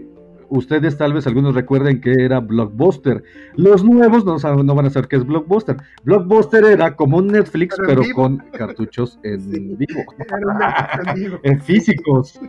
[0.50, 3.24] ustedes tal vez algunos recuerden que era Blockbuster.
[3.56, 5.78] Los nuevos no, no van a saber qué es Blockbuster.
[6.04, 10.04] Blockbuster era como un Netflix, pero, con cartuchos en vivo.
[11.44, 12.40] en físicos.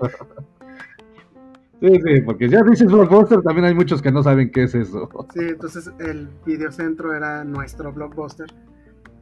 [1.81, 5.09] Sí, sí, porque ya dices Blockbuster, también hay muchos que no saben qué es eso.
[5.35, 8.47] Sí, entonces el videocentro era nuestro Blockbuster.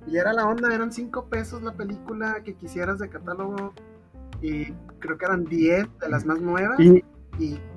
[0.07, 3.73] Y era la onda, eran 5 pesos la película que quisieras de catálogo.
[4.43, 6.79] Y creo que eran 10 de las más nuevas.
[6.81, 7.03] Y,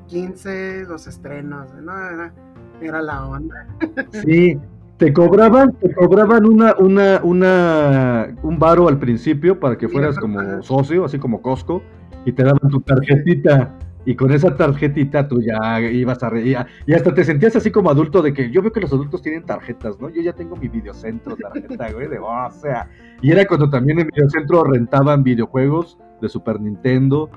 [0.07, 1.73] 15 los estrenos.
[1.81, 1.91] ¿no?
[1.91, 2.33] Era,
[2.81, 3.67] era la onda.
[4.11, 4.57] Sí,
[4.97, 10.61] te cobraban, te cobraban una, una, una, un varo al principio para que fueras como
[10.63, 11.83] socio, así como Costco,
[12.25, 16.57] y te daban tu tarjetita y con esa tarjetita tú ya ibas a reír.
[16.85, 19.43] Y hasta te sentías así como adulto de que yo veo que los adultos tienen
[19.43, 20.07] tarjetas, ¿no?
[20.07, 22.89] Yo ya tengo mi videocentro tarjeta, güey, de, oh, o sea.
[23.21, 27.29] Y era cuando también en videocentro rentaban videojuegos de Super Nintendo.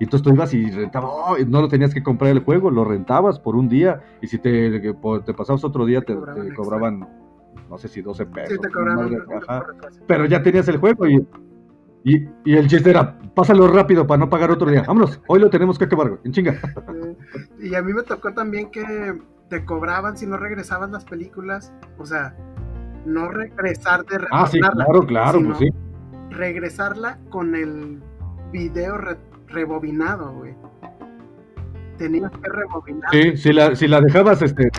[0.00, 2.86] Y entonces tú ibas y rentabas, oh, no lo tenías que comprar el juego, lo
[2.86, 4.00] rentabas por un día.
[4.22, 6.16] Y si te, te pasabas otro día, te,
[6.56, 7.06] cobraban,
[7.68, 8.54] no sé si 12 pesos.
[8.54, 9.14] Sí, te cobraban.
[10.06, 11.26] Pero ya tenías el juego y
[12.08, 14.82] Y, y, el chiste era, pásalo rápido para no pagar otro día.
[14.86, 16.58] Vámonos, hoy lo tenemos que acabar, en chinga.
[17.60, 19.14] y a mí me tocó también que
[19.50, 21.70] te cobraban si no regresaban las películas.
[21.98, 22.34] O sea,
[23.04, 25.68] no regresar de Ah, sí, claro, claro, pues sí.
[26.30, 28.00] Regresarla con el
[28.52, 28.96] video
[29.48, 30.54] rebobinado, güey.
[31.98, 33.10] Tenías que rebobinar.
[33.10, 34.70] Sí, si la, si la dejabas, este,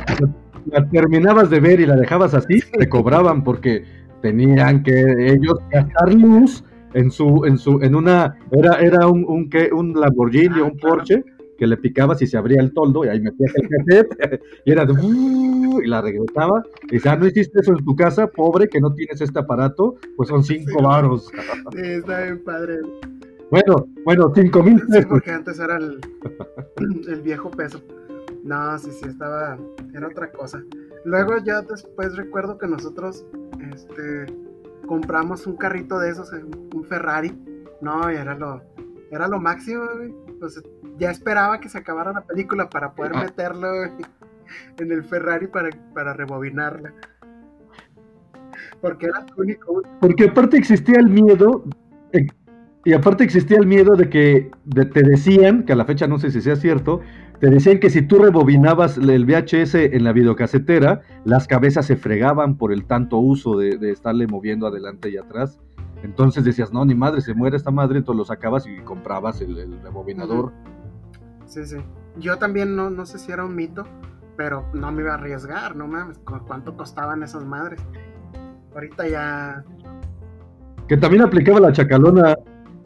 [0.65, 3.83] la terminabas de ver y la dejabas así, te cobraban porque
[4.23, 9.49] tenían que ellos gastar luz en su, en su, en una, era, era un, un,
[9.73, 11.23] un Lamborghini, ah, un Porsche,
[11.57, 14.85] que le picabas y se abría el toldo y ahí metías el cassette y era
[14.85, 18.79] de, y la regresaba y decía, ah, no hiciste eso en tu casa, pobre que
[18.79, 21.29] no tienes este aparato, pues son cinco varos.
[21.73, 22.79] Sí, está bien padre.
[23.51, 24.95] Bueno, bueno, cinco mil pesos.
[24.95, 25.99] Sí, porque antes era el,
[27.07, 27.81] el viejo peso.
[28.43, 29.57] No, sí, sí, estaba,
[29.93, 30.63] era otra cosa.
[31.05, 33.25] Luego ya después recuerdo que nosotros,
[33.73, 34.25] este,
[34.89, 37.31] compramos un carrito de esos, un Ferrari.
[37.79, 38.59] No, era lo,
[39.11, 40.11] era lo máximo, güey.
[40.39, 40.59] Pues
[40.97, 43.21] ya esperaba que se acabara la película para poder ah.
[43.25, 46.91] meterlo en el Ferrari para, para rebobinarla.
[48.81, 49.83] Porque era el único.
[50.01, 51.63] Porque aparte existía el miedo
[52.85, 56.31] y aparte existía el miedo de que te decían, que a la fecha no sé
[56.31, 57.01] si sea cierto,
[57.39, 62.57] te decían que si tú rebobinabas el VHS en la videocasetera, las cabezas se fregaban
[62.57, 65.59] por el tanto uso de, estarle moviendo adelante y atrás.
[66.03, 69.81] Entonces decías, no, ni madre, se muere esta madre, entonces lo sacabas y comprabas el,
[69.83, 70.53] rebobinador.
[71.45, 71.77] Sí, sí.
[72.17, 73.83] Yo también no, no sé si era un mito,
[74.37, 77.81] pero no me iba a arriesgar, no mames, ¿cuánto costaban esas madres?
[78.73, 79.63] Ahorita ya...
[80.87, 82.35] Que también aplicaba la chacalona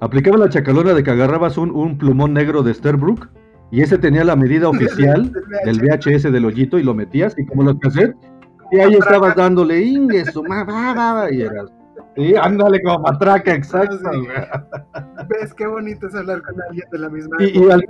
[0.03, 3.29] Aplicaba la chacalona de que agarrabas un, un plumón negro de Sterbrook
[3.71, 5.31] y ese tenía la medida oficial
[5.63, 8.17] del VHS del hoyito y lo metías y como lo cassettes
[8.73, 10.33] y ahí estabas dándole ingues,
[11.31, 11.71] y eras
[12.17, 13.97] Sí, ándale como matraca, exacto.
[15.29, 17.85] ¿Ves qué bonito es hablar con alguien de la misma y, y al,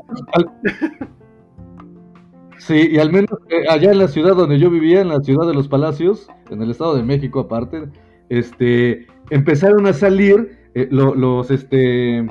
[2.59, 5.47] Sí, y al menos eh, allá en la ciudad donde yo vivía, en la ciudad
[5.47, 7.89] de los Palacios, en el Estado de México aparte,
[8.29, 12.27] este, empezaron a salir eh, los, este,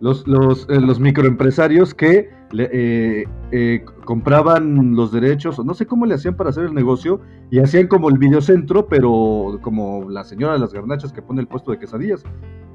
[0.00, 6.14] los, los, eh, los microempresarios que eh, eh, compraban los derechos, no sé cómo le
[6.14, 10.58] hacían para hacer el negocio, y hacían como el videocentro, pero como la señora de
[10.58, 12.22] las garnachas que pone el puesto de quesadillas.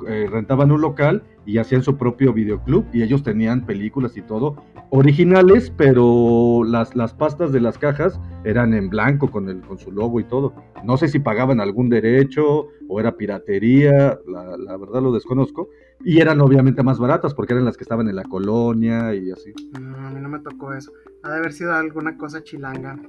[0.08, 4.64] Eh, rentaban un local y hacían su propio videoclub, y ellos tenían películas y todo,
[4.92, 9.92] originales, pero las, las pastas de las cajas eran en blanco con, el, con su
[9.92, 10.54] logo y todo.
[10.84, 15.70] No sé si pagaban algún derecho o era piratería, la, la verdad lo desconozco
[16.04, 19.54] y eran obviamente más baratas porque eran las que estaban en la colonia y así.
[19.80, 20.92] No, a mí no me tocó eso.
[21.24, 23.00] Ha de haber sido alguna cosa chilanga.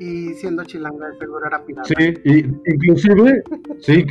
[0.00, 1.88] Y siendo chilanga, de seguro era pirata.
[1.96, 2.38] Sí, y
[2.72, 3.42] inclusive,
[3.78, 4.06] sí,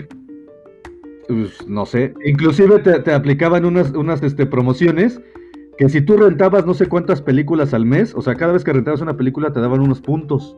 [1.34, 5.22] pues, no sé, inclusive te, aplicaban unas, unas este, promociones
[5.78, 8.74] que si tú rentabas no sé cuántas películas al mes, o sea, cada vez que
[8.74, 10.56] rentabas una película te daban unos puntos,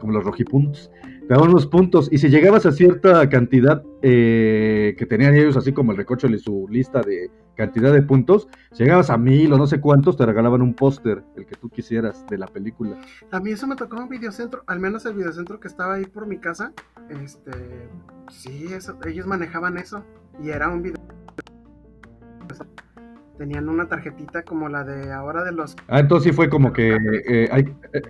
[0.00, 0.90] como los rojipuntos
[1.26, 5.72] te daban unos puntos y si llegabas a cierta cantidad eh, que tenían ellos, así
[5.72, 9.66] como el recocho y su lista de cantidad de puntos, llegabas a mil o no
[9.66, 12.98] sé cuántos, te regalaban un póster, el que tú quisieras, de la película.
[13.30, 16.04] A mí eso me tocó en un videocentro, al menos el videocentro que estaba ahí
[16.04, 16.72] por mi casa,
[17.08, 17.52] este,
[18.30, 20.04] sí, eso, ellos manejaban eso
[20.42, 21.00] y era un video
[23.38, 25.74] tenían una tarjetita como la de ahora de los...
[25.88, 28.02] Ah, entonces sí fue como que eh, hay, eh,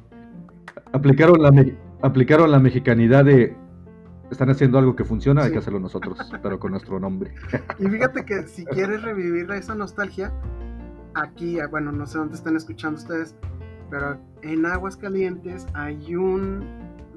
[0.93, 1.51] aplicaron la
[2.05, 3.57] aplicaron la mexicanidad de
[4.31, 7.33] están haciendo algo que funciona, hay que hacerlo nosotros, pero con nuestro nombre.
[7.79, 10.33] Y fíjate que si quieres revivir esa nostalgia,
[11.15, 13.35] aquí, ah, bueno, no sé dónde están escuchando ustedes,
[13.91, 16.65] pero en Aguascalientes hay un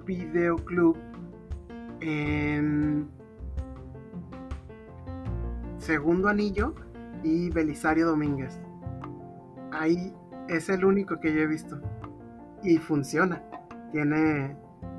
[0.06, 0.97] videoclub
[2.00, 3.10] en
[5.80, 6.76] Segundo Anillo
[7.23, 8.60] y Belisario Domínguez.
[9.71, 10.13] Ahí
[10.47, 11.80] es el único que yo he visto.
[12.63, 13.41] Y funciona.
[13.91, 14.56] Tiene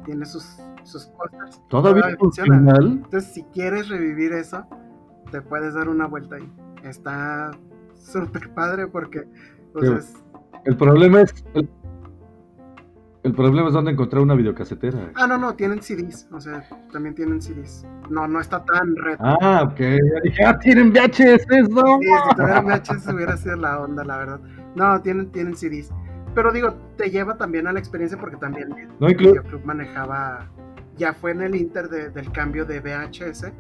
[0.09, 1.61] tiene sus, sus cosas.
[1.69, 2.57] Todavía, funciona.
[2.81, 4.65] Entonces, si quieres revivir eso,
[5.31, 6.51] te puedes dar una vuelta ahí.
[6.83, 7.51] Está
[7.95, 9.29] súper padre porque
[9.75, 10.15] pues,
[10.65, 11.45] el problema es
[13.23, 15.13] el, problema es dónde encontrar una videocasetera.
[15.15, 17.87] Ah, no, no, tienen CDs, o sea, también tienen CDs.
[18.09, 19.27] No, no está tan retro.
[19.43, 19.79] Ah, ok.
[20.23, 21.83] dije, ah, tienen VHS, ¿no?
[22.01, 24.41] Sí, si tuvieran VHS hubiera sido la onda, la verdad.
[24.75, 25.93] No, tienen, tienen CDs.
[26.35, 28.69] Pero digo, te lleva también a la experiencia porque también
[29.01, 30.49] el videoclub manejaba,
[30.97, 33.53] ya fue en el inter del cambio de VHS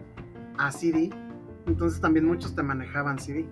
[0.58, 1.10] a CD,
[1.66, 3.46] entonces también muchos te manejaban CD.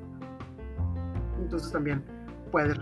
[1.40, 2.02] Entonces también
[2.50, 2.76] puedes...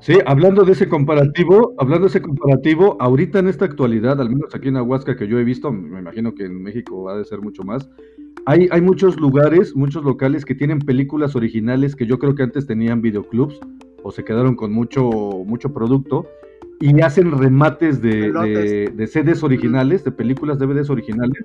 [0.00, 4.54] Sí, hablando de ese comparativo, hablando de ese comparativo, ahorita en esta actualidad, al menos
[4.54, 7.40] aquí en Aguasca que yo he visto, me imagino que en México va a ser
[7.40, 7.88] mucho más,
[8.46, 12.66] hay, hay muchos lugares, muchos locales que tienen películas originales que yo creo que antes
[12.66, 13.58] tenían videoclubs
[14.02, 15.02] o se quedaron con mucho,
[15.46, 16.26] mucho producto
[16.80, 21.44] y hacen remates de, de, de CDs originales, de películas DVDs originales.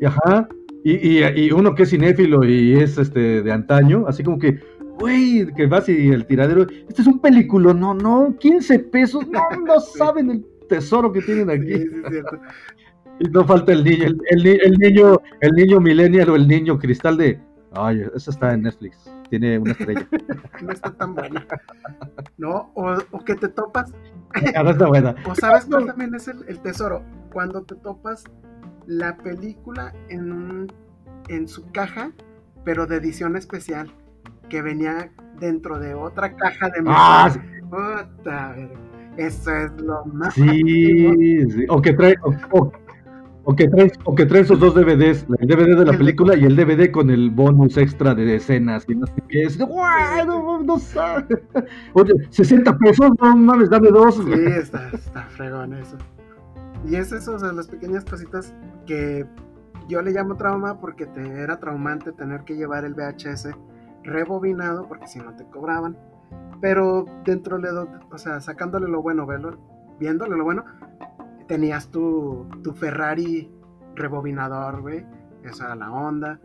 [0.00, 0.48] Y, ajá,
[0.88, 4.60] y, y, uno que es cinéfilo y es este de antaño, así como que,
[5.00, 9.40] güey, que vas y el tiradero, este es un película, no, no, 15 pesos, no,
[9.66, 11.72] no saben el tesoro que tienen aquí.
[13.20, 17.16] y no falta el niño, el, el, niño, el niño millennial o el niño cristal
[17.16, 17.40] de,
[17.72, 20.06] ay, eso está en Netflix, tiene una estrella.
[20.62, 21.46] no está tan buena.
[22.38, 23.92] No, o, o que te topas.
[24.54, 25.14] Ah, no está buena.
[25.26, 28.24] O sabes cuál también es el, el tesoro, cuando te topas
[28.86, 30.72] la película en un
[31.28, 32.12] en su caja,
[32.64, 33.92] pero de edición especial
[34.48, 35.10] que venía
[35.40, 37.34] dentro de otra caja de ah,
[39.16, 40.34] eso es lo más.
[40.34, 41.64] Sí, sí.
[41.68, 42.14] O que trae.
[42.50, 42.70] O,
[43.54, 46.56] que trae, o que trae esos dos DVDs, el DVD de la película y el
[46.56, 49.58] DVD con el bonus extra de escenas y no sé qué es.
[49.58, 51.26] No, no, sabe.
[51.92, 54.16] Oye, 60 pesos, no mames, dame dos.
[54.16, 55.96] Sí, está, está fregón eso.
[56.84, 58.52] Y es eso, o sea, las pequeñas cositas
[58.84, 59.24] que
[59.88, 63.50] yo le llamo trauma porque te era traumante tener que llevar el VHS
[64.02, 65.96] rebobinado porque si no te cobraban.
[66.60, 69.58] Pero dentro de, o sea, sacándole lo bueno, verlo,
[70.00, 70.64] viéndole lo bueno,
[71.46, 73.50] tenías tu, tu Ferrari
[73.94, 75.04] rebobinador, güey.
[75.44, 76.40] Esa era la onda.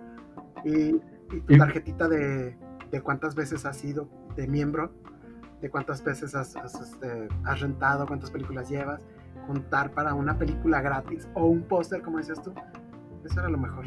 [0.64, 1.00] Y,
[1.48, 2.58] tu tarjetita de,
[2.92, 4.92] de, cuántas veces has sido de miembro,
[5.62, 9.02] de cuántas veces has, este, has rentado, cuántas películas llevas.
[9.48, 12.54] Juntar para una película gratis o un póster, como decías tú.
[13.26, 13.86] Eso era lo mejor.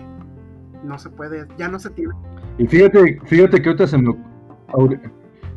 [0.84, 2.14] No se puede, ya no se tiene.
[2.58, 4.14] Y fíjate, fíjate que ahorita se me,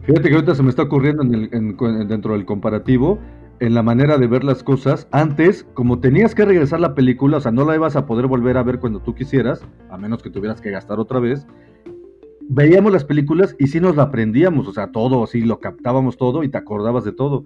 [0.02, 3.20] fíjate que ahorita se me está ocurriendo en el, dentro del comparativo,
[3.60, 5.08] en la manera de ver las cosas.
[5.12, 8.58] Antes, como tenías que regresar la película, o sea, no la ibas a poder volver
[8.58, 11.46] a ver cuando tú quisieras, a menos que tuvieras que gastar otra vez.
[12.50, 16.43] Veíamos las películas y sí nos la aprendíamos, o sea, todo, así lo captábamos todo
[16.43, 17.43] y te acordabas de todo.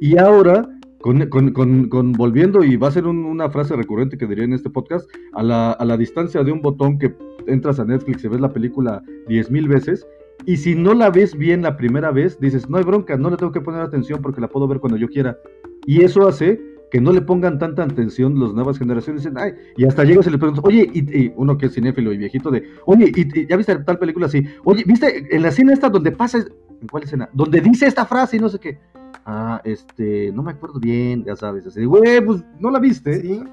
[0.00, 0.68] Y ahora
[1.00, 5.42] con, volviendo, y va a ser una frase recurrente que diría en este podcast, a
[5.42, 7.14] la, a la distancia de un botón que
[7.46, 10.06] entras a Netflix y ves la película diez mil veces,
[10.46, 13.36] y si no la ves bien la primera vez, dices, no hay bronca, no le
[13.36, 15.38] tengo que poner atención porque la puedo ver cuando yo quiera.
[15.86, 19.28] Y eso hace que no le pongan tanta atención las nuevas generaciones.
[19.76, 22.64] Y hasta llegas y le preguntas, oye, y, uno que es cinéfilo y viejito, de,
[22.84, 24.44] oye, y, ¿ya viste tal película así?
[24.64, 27.28] Oye, ¿viste en la escena esta donde pasa, en cuál escena?
[27.32, 28.78] Donde dice esta frase y no sé qué
[29.24, 33.20] ah, este, no me acuerdo bien, ya sabes, así, güey, pues no la viste.
[33.20, 33.44] Sí,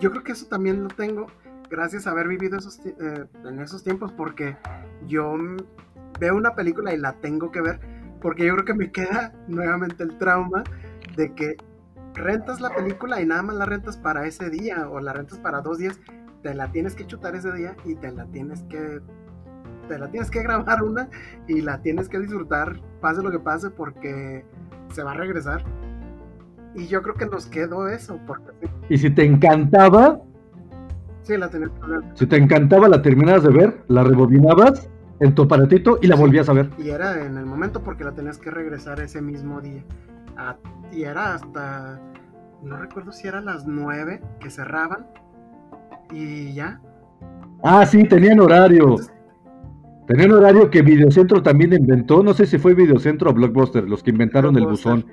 [0.00, 1.26] yo creo que eso también lo tengo
[1.70, 4.56] gracias a haber vivido esos, eh, en esos tiempos, porque
[5.06, 5.36] yo
[6.18, 7.80] veo una película y la tengo que ver,
[8.20, 10.64] porque yo creo que me queda nuevamente el trauma
[11.16, 11.56] de que
[12.14, 15.60] rentas la película y nada más la rentas para ese día o la rentas para
[15.60, 16.00] dos días,
[16.42, 19.00] te la tienes que chutar ese día y te la tienes que
[19.88, 21.08] te la tienes que grabar una
[21.46, 24.44] y la tienes que disfrutar, pase lo que pase, porque
[24.92, 25.64] se va a regresar.
[26.74, 28.18] Y yo creo que nos quedó eso.
[28.26, 28.68] Porque...
[28.88, 30.20] Y si te encantaba,
[31.22, 31.70] sí, la tenías
[32.14, 34.88] Si te encantaba, la terminabas de ver, la rebobinabas
[35.20, 36.70] en tu aparatito y la volvías a ver.
[36.78, 39.84] Y era en el momento porque la tenías que regresar ese mismo día.
[40.92, 42.00] y era hasta,
[42.62, 45.06] no recuerdo si era las 9 que cerraban
[46.10, 46.80] y ya.
[47.62, 48.96] Ah, sí, tenían horario.
[50.06, 54.10] Tenían horario que Videocentro también inventó, no sé si fue Videocentro o Blockbuster, los que
[54.10, 55.04] inventaron el buzón,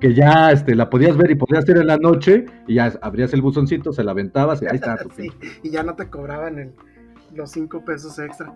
[0.00, 3.32] que ya este, la podías ver y podías hacer en la noche, y ya abrías
[3.32, 4.98] el buzoncito, se la aventabas y ahí está.
[5.62, 6.72] y ya no te cobraban el,
[7.32, 8.52] los cinco pesos extra.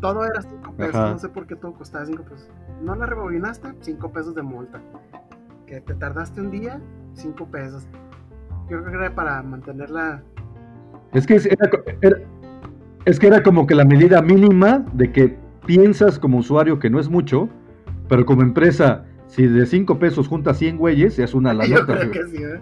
[0.00, 2.48] Todo era cinco pesos, no sé por qué todo costaba cinco pesos.
[2.82, 4.80] No la rebobinaste, cinco pesos de multa.
[5.66, 6.80] Que te tardaste un día,
[7.14, 7.86] cinco pesos.
[8.70, 10.22] Yo creo que era para mantenerla...
[11.12, 11.70] Es que era
[13.08, 17.00] es que era como que la medida mínima de que piensas como usuario que no
[17.00, 17.48] es mucho,
[18.06, 22.10] pero como empresa, si de 5 pesos juntas 100 güeyes, es una la Yo creo
[22.10, 22.60] que sí, ¿eh?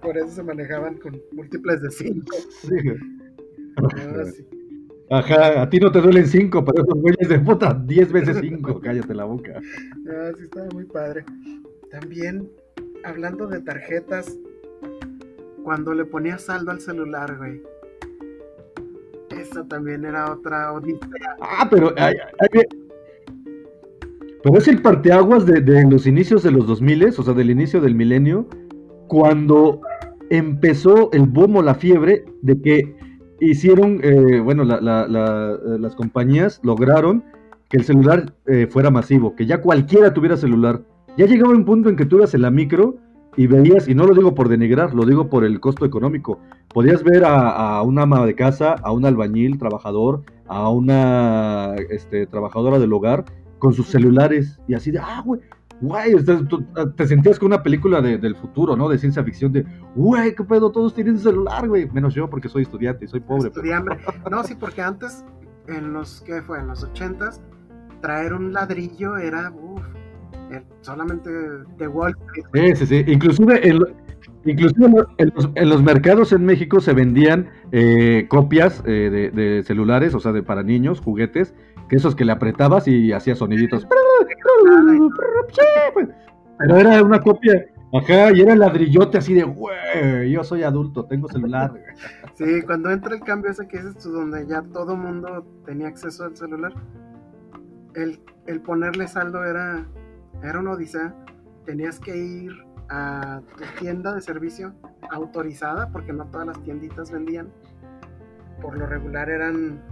[0.00, 2.26] Por eso se manejaban con múltiples de 5.
[3.80, 4.24] Ah,
[5.10, 8.80] Ajá, a ti no te duelen 5, pero esos güeyes de puta 10 veces 5,
[8.82, 9.60] cállate la boca.
[10.10, 11.24] Ah, sí, estaba muy padre.
[11.90, 12.50] También,
[13.04, 14.36] hablando de tarjetas,
[15.64, 17.62] cuando le ponías saldo al celular, güey
[19.40, 21.36] esa también era otra odisea.
[21.40, 21.94] Ah, pero
[24.42, 27.80] pero es el parteaguas de, de, los inicios de los 2000, o sea, del inicio
[27.80, 28.46] del milenio,
[29.08, 29.80] cuando
[30.30, 32.96] empezó el boom o la fiebre de que
[33.40, 37.24] hicieron, eh, bueno, las compañías lograron
[37.68, 40.82] que el celular eh, fuera masivo, que ya cualquiera tuviera celular.
[41.16, 42.96] Ya llegaba un punto en que tú ibas en la micro
[43.36, 46.40] y veías, y no lo digo por denigrar, lo digo por el costo económico.
[46.72, 52.78] Podías ver a, una ama de casa, a un albañil trabajador, a una este, trabajadora
[52.78, 53.24] del hogar
[53.58, 55.40] con sus celulares y así de, ah, güey,
[55.80, 56.14] güey,
[56.96, 58.88] te sentías con una película del futuro, ¿no?
[58.88, 59.64] De ciencia ficción, de,
[59.94, 61.88] güey, qué pedo, todos tienen celular, güey.
[61.90, 63.50] Menos yo porque soy estudiante y soy pobre.
[64.30, 65.24] No, sí, porque antes,
[65.68, 66.58] en los, ¿qué fue?
[66.60, 67.40] En los ochentas,
[68.00, 69.82] traer un ladrillo era, uff,
[70.80, 72.16] solamente de Wall
[72.54, 73.04] Sí, sí, sí.
[73.06, 73.78] Inclusive, en,
[74.44, 74.86] inclusive
[75.18, 80.42] en, los, mercados en México se vendían eh, copias eh, de, celulares, o sea, de
[80.42, 81.54] para niños, juguetes,
[81.88, 83.86] que esos que le apretabas y hacía soniditos.
[86.58, 91.28] Pero era una copia, ajá, y era ladrillote así de, güey, yo soy adulto, tengo
[91.28, 91.72] celular.
[92.34, 96.22] Sí, cuando entra el cambio ese que es esto, donde ya todo mundo tenía acceso
[96.22, 96.72] al celular,
[97.94, 99.84] el, el ponerle saldo era
[100.42, 101.14] era una odisea.
[101.64, 102.52] Tenías que ir
[102.88, 104.72] a tu tienda de servicio
[105.10, 107.48] autorizada, porque no todas las tienditas vendían.
[108.60, 109.82] Por lo regular eran.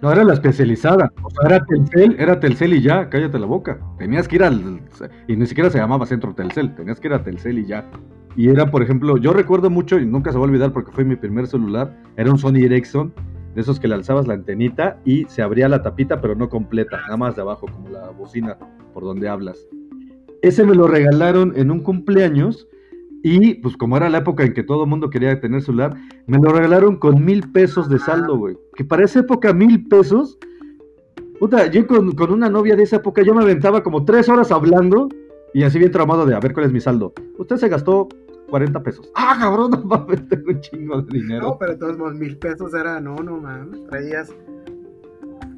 [0.00, 1.12] No, era la especializada.
[1.22, 3.80] O sea, era Telcel, era Telcel y ya, cállate la boca.
[3.98, 4.80] Tenías que ir al.
[5.26, 7.84] Y ni siquiera se llamaba Centro Telcel, tenías que ir a Telcel y ya.
[8.36, 11.04] Y era, por ejemplo, yo recuerdo mucho, y nunca se va a olvidar porque fue
[11.04, 13.12] mi primer celular, era un Sony Ericsson,
[13.54, 16.98] de esos que le alzabas la antenita y se abría la tapita, pero no completa,
[16.98, 18.56] nada más de abajo, como la bocina
[18.94, 19.66] por donde hablas.
[20.42, 22.68] Ese me lo regalaron en un cumpleaños
[23.22, 25.96] y pues como era la época en que todo el mundo quería tener celular,
[26.26, 28.56] me lo regalaron con mil pesos de saldo, güey.
[28.74, 30.38] Que para esa época mil pesos,
[31.40, 35.08] puta, yo con, una novia de esa época yo me aventaba como tres horas hablando
[35.52, 37.12] y así bien tramado de a ver cuál es mi saldo.
[37.38, 38.08] Usted se gastó
[38.50, 39.10] 40 pesos.
[39.16, 41.42] Ah, cabrón, no mames, tengo un chingo de dinero.
[41.42, 44.32] No, pero todos los mil pesos era, no, no mames, traías,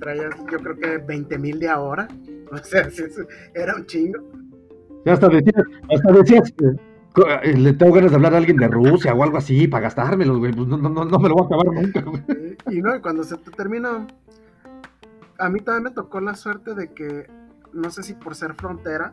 [0.01, 2.09] traías yo creo que 20 mil de ahora.
[2.53, 2.89] O sea,
[3.55, 4.19] era un chingo.
[5.05, 6.90] Ya hasta decías, hasta decías, eh,
[7.43, 10.53] le tengo ganas de hablar a alguien de Rusia o algo así para gastármelos, güey.
[10.53, 12.57] Pues no, no, no, me lo voy a acabar nunca, güey.
[12.71, 14.07] Y no, cuando se te terminó,
[15.39, 17.29] a mí también me tocó la suerte de que,
[17.73, 19.13] no sé si por ser frontera,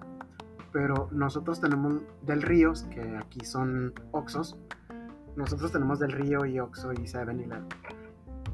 [0.72, 4.58] pero nosotros tenemos del Ríos, que aquí son Oxos,
[5.36, 7.62] nosotros tenemos del Río y Oxo y Seven y la...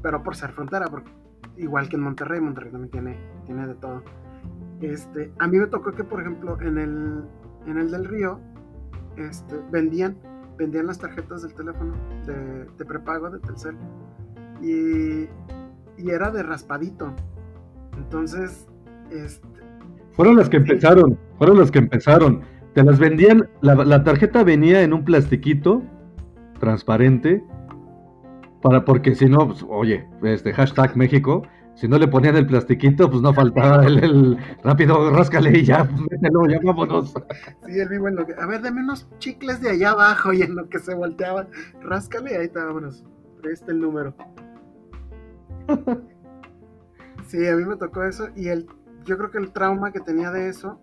[0.02, 1.10] Pero por ser frontera, porque
[1.56, 4.02] igual que en Monterrey, Monterrey también tiene, tiene de todo.
[4.80, 7.24] Este, a mí me tocó que, por ejemplo, en el,
[7.66, 8.38] en el del Río,
[9.16, 10.16] este, vendían,
[10.56, 11.94] vendían las tarjetas del teléfono
[12.26, 13.76] de, prepago de Telcel.
[14.62, 15.28] Y,
[16.02, 17.14] y, era de raspadito.
[17.96, 18.66] Entonces,
[19.10, 19.54] este,
[20.14, 22.42] fueron las que empezaron, fueron las que empezaron.
[22.72, 25.82] Te las vendían, la, tarjeta venía en un plastiquito
[26.58, 27.42] transparente,
[28.62, 31.42] para, porque si no, pues, oye, este hashtag México,
[31.74, 36.46] si no le ponían el plastiquito, pues no faltaba el, rápido, ráscale y ya, mételo,
[36.48, 37.14] ya vámonos.
[37.66, 40.42] Sí, el vivo en lo que, a ver, dame unos chicles de allá abajo y
[40.42, 41.46] en lo que se volteaba,
[41.82, 43.04] ráscale y ahí está, vámonos.
[43.44, 44.14] Este el número.
[47.26, 48.66] Sí, a mí me tocó eso y el,
[49.04, 50.78] yo creo que el trauma que tenía de eso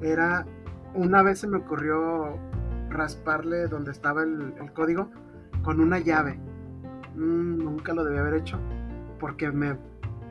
[0.00, 0.46] era,
[0.94, 2.38] una vez se me ocurrió
[2.88, 5.10] rasparle donde estaba el, código
[5.62, 6.38] con una llave.
[7.16, 8.58] Mm, nunca lo debía haber hecho
[9.20, 9.76] porque me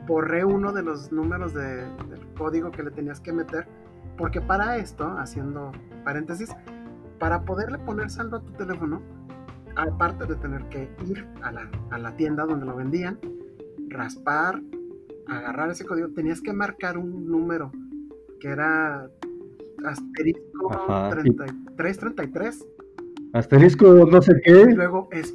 [0.06, 1.86] borré uno de los números del
[2.36, 3.66] código que le tenías que meter,
[4.16, 5.72] porque para esto, haciendo
[6.04, 6.54] paréntesis,
[7.18, 9.00] para poderle poner saldo a tu teléfono,
[9.76, 13.18] aparte de tener que ir a la, a la tienda donde lo vendían,
[13.88, 14.60] raspar,
[15.26, 17.72] agarrar ese código, tenías que marcar un número
[18.40, 19.08] que era
[19.84, 20.68] asterisco
[21.10, 22.66] 3333.
[23.32, 24.66] Asterisco no sé qué.
[24.70, 25.34] Y luego es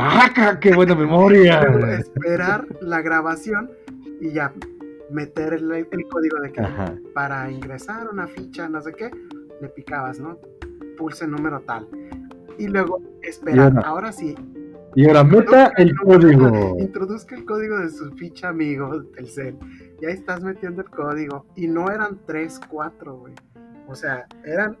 [0.00, 1.60] ¡Ah, qué buena memoria!
[1.98, 3.68] esperar la grabación
[4.20, 4.52] y ya
[5.10, 6.62] meter el, código de que
[7.14, 9.10] para ingresar una ficha, no sé qué,
[9.60, 10.38] le picabas, ¿no?
[10.96, 11.88] Pulse número tal.
[12.58, 13.72] Y luego esperar.
[13.84, 14.34] Ahora, sí.
[14.94, 16.76] Y ahora meta el código.
[16.78, 19.56] Introduzca el código de su ficha amigo del cel.
[20.00, 21.46] Y ahí estás metiendo el código.
[21.54, 23.34] Y no eran 3, 4, güey.
[23.86, 24.76] O sea, eran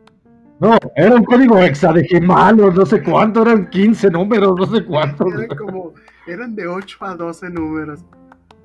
[0.60, 5.32] no, era un código hexadecimal no sé cuánto, eran 15 números, no sé cuántos.
[5.32, 5.94] Eran como,
[6.26, 8.04] eran de 8 a 12 números.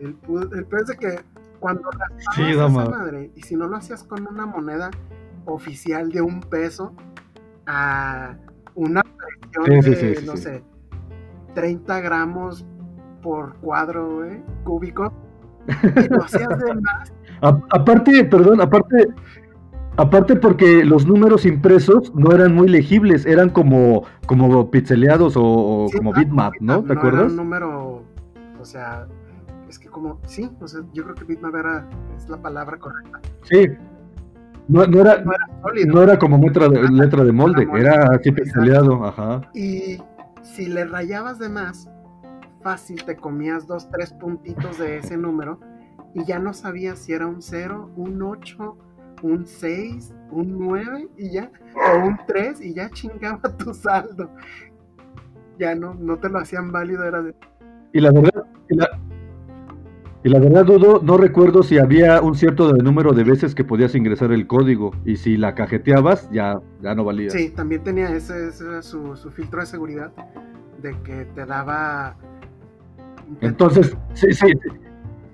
[0.03, 0.17] El,
[0.53, 1.19] el peor es que
[1.59, 1.89] cuando
[2.35, 4.91] sí, esa madre, y si no lo hacías con una moneda
[5.45, 6.93] oficial de un peso
[7.65, 8.35] a
[8.75, 10.61] una presión de, no sé,
[11.55, 12.65] 30 gramos
[13.21, 14.23] por cuadro
[14.65, 15.13] cúbico,
[15.67, 17.13] y lo hacías de más.
[17.69, 19.07] aparte, perdón, aparte,
[19.95, 26.13] Aparte porque los números impresos no eran muy legibles, eran como, como pixeleados o, como
[26.13, 26.83] bitmap, ¿no?
[26.83, 27.21] ¿Te acuerdas?
[27.21, 28.03] Era un número,
[28.59, 29.05] o sea,
[29.73, 33.19] es que como, sí, o sea, yo creo que bitmap era, es la palabra correcta.
[33.41, 33.67] Sí,
[34.67, 35.23] no, no, era,
[35.87, 39.41] no, era, como letra de, letra de molde, era, así pixeleado, ajá.
[39.55, 39.97] Y
[40.43, 41.89] si le rayabas de más,
[42.61, 45.59] fácil te comías dos, tres puntitos de ese número
[46.13, 48.77] y ya no sabías si era un 0, un 8,
[49.23, 54.29] un 6, un 9 y ya, o un 3 y ya chingaba tu saldo.
[55.57, 57.35] Ya no, no te lo hacían válido, era de...
[57.91, 58.89] Y la verdad, y la,
[60.23, 63.93] y la verdad, Dudo, no recuerdo si había un cierto número de veces que podías
[63.93, 67.29] ingresar el código y si la cajeteabas ya, ya no valía.
[67.29, 70.13] Sí, también tenía ese, ese su, su, filtro de seguridad
[70.81, 72.15] de que te daba...
[73.41, 74.47] Entonces, sí, sí.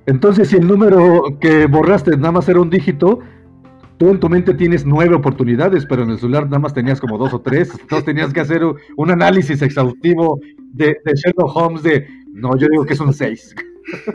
[0.07, 3.19] Entonces, si el número que borraste nada más era un dígito,
[3.99, 7.19] tú en tu mente tienes nueve oportunidades, pero en el celular nada más tenías como
[7.19, 7.69] dos o tres.
[7.79, 10.39] Entonces tenías que hacer un análisis exhaustivo
[10.73, 13.53] de, de Sherlock Holmes de, no, yo digo que es un seis.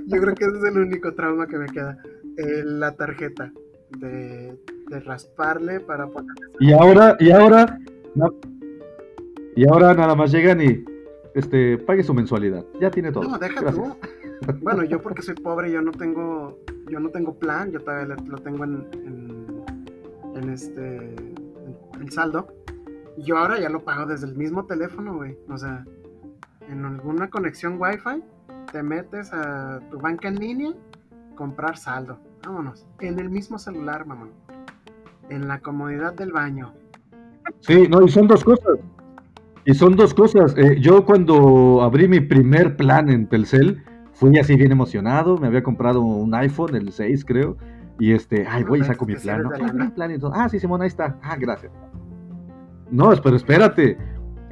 [0.06, 1.98] Yo creo que ese es el único trauma que me queda.
[2.36, 3.52] Eh, la tarjeta
[3.98, 4.58] de,
[5.04, 6.34] rasparle para poner.
[6.60, 7.78] Y ahora, y ahora,
[9.56, 10.84] y ahora nada más llegan y
[11.34, 12.64] este pague su mensualidad.
[12.80, 13.24] Ya tiene todo.
[13.24, 13.96] No, deja tú.
[14.60, 16.58] Bueno, yo porque soy pobre, yo no tengo,
[16.88, 18.86] yo no tengo plan, yo todavía lo tengo en,
[20.34, 21.14] en, este
[22.00, 22.48] en saldo.
[23.16, 25.36] Yo ahora ya lo pago desde el mismo teléfono, güey.
[25.48, 25.84] O sea,
[26.68, 28.22] en alguna conexión Wi-Fi
[28.70, 30.72] te metes a tu banca en línea,
[31.34, 32.18] comprar saldo.
[32.44, 32.86] Vámonos.
[33.00, 34.28] En el mismo celular, mamá.
[35.28, 36.72] En la comodidad del baño.
[37.60, 38.78] Sí, no, y son dos cosas.
[39.64, 40.54] Y son dos cosas.
[40.58, 45.38] Eh, yo cuando abrí mi primer plan en Telcel, fui así bien emocionado.
[45.38, 47.56] Me había comprado un iPhone, el 6 creo.
[47.98, 49.42] Y este, ay, voy y saco mi plan.
[49.42, 50.32] ¿no?
[50.34, 51.18] Ah, sí, Simón, ahí está.
[51.22, 51.72] Ah, gracias.
[52.90, 53.96] No, pero espérate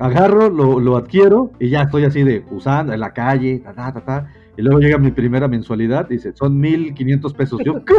[0.02, 3.92] agarro, lo, lo, adquiero y ya estoy así de usando en la calle, ta, ta,
[3.92, 4.26] ta,
[4.56, 7.60] Y luego llega mi primera mensualidad, dice, son 1500 pesos.
[7.64, 7.94] Yo, ¿qué?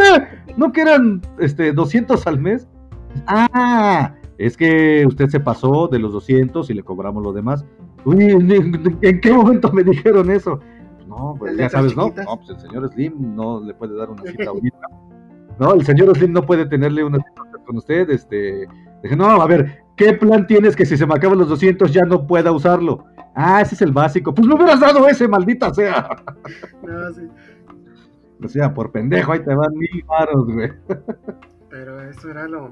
[0.57, 2.67] ¿No que eran este, 200 al mes?
[3.27, 7.65] Ah, es que usted se pasó de los 200 y le cobramos lo demás.
[8.03, 10.59] Uy, ¿en qué momento me dijeron eso?
[11.07, 12.07] No, pues ya sabes, ¿no?
[12.07, 14.87] No, pues el señor Slim no le puede dar una cita ahorita.
[15.57, 18.67] No, el señor Slim no puede tenerle una cita con usted, este...
[19.03, 22.03] Dije, no, a ver, ¿Qué plan tienes que si se me acaban los 200 ya
[22.03, 23.05] no pueda usarlo?
[23.35, 24.33] Ah, ese es el básico.
[24.33, 26.09] Pues me hubieras dado ese, maldita sea.
[26.83, 27.27] No, sí.
[28.43, 30.71] O sea, por pendejo, ahí te van mil varos, güey.
[31.69, 32.71] Pero eso era lo.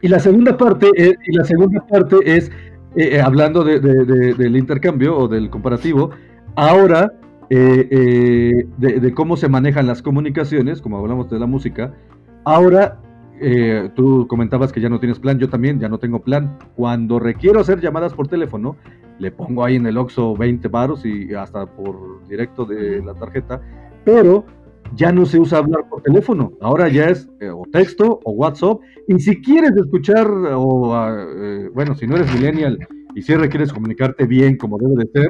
[0.00, 2.48] Y la segunda parte, es, y la segunda parte es,
[2.94, 6.10] eh, eh, hablando del intercambio o del comparativo,
[6.54, 7.12] ahora
[7.50, 11.94] eh, de, cómo se manejan las comunicaciones, como hablamos de la música,
[12.44, 13.00] ahora
[13.40, 16.58] eh, tú comentabas que ya no tienes plan, yo también ya no tengo plan.
[16.74, 18.76] Cuando requiero hacer llamadas por teléfono,
[19.18, 23.60] le pongo ahí en el Oxxo 20 baros y hasta por directo de la tarjeta,
[24.04, 24.44] pero
[24.94, 28.80] ya no se usa hablar por teléfono, ahora ya es eh, o texto o WhatsApp,
[29.08, 32.78] y si quieres escuchar, o ah, eh, bueno, si no eres millennial
[33.14, 35.28] y si requieres comunicarte bien como debe de ser,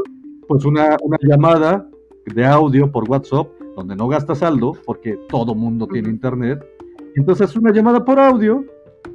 [0.48, 1.88] pues una, una llamada
[2.26, 6.64] de audio por WhatsApp, donde no gastas saldo, porque todo mundo tiene internet,
[7.16, 8.64] entonces haces una llamada por audio,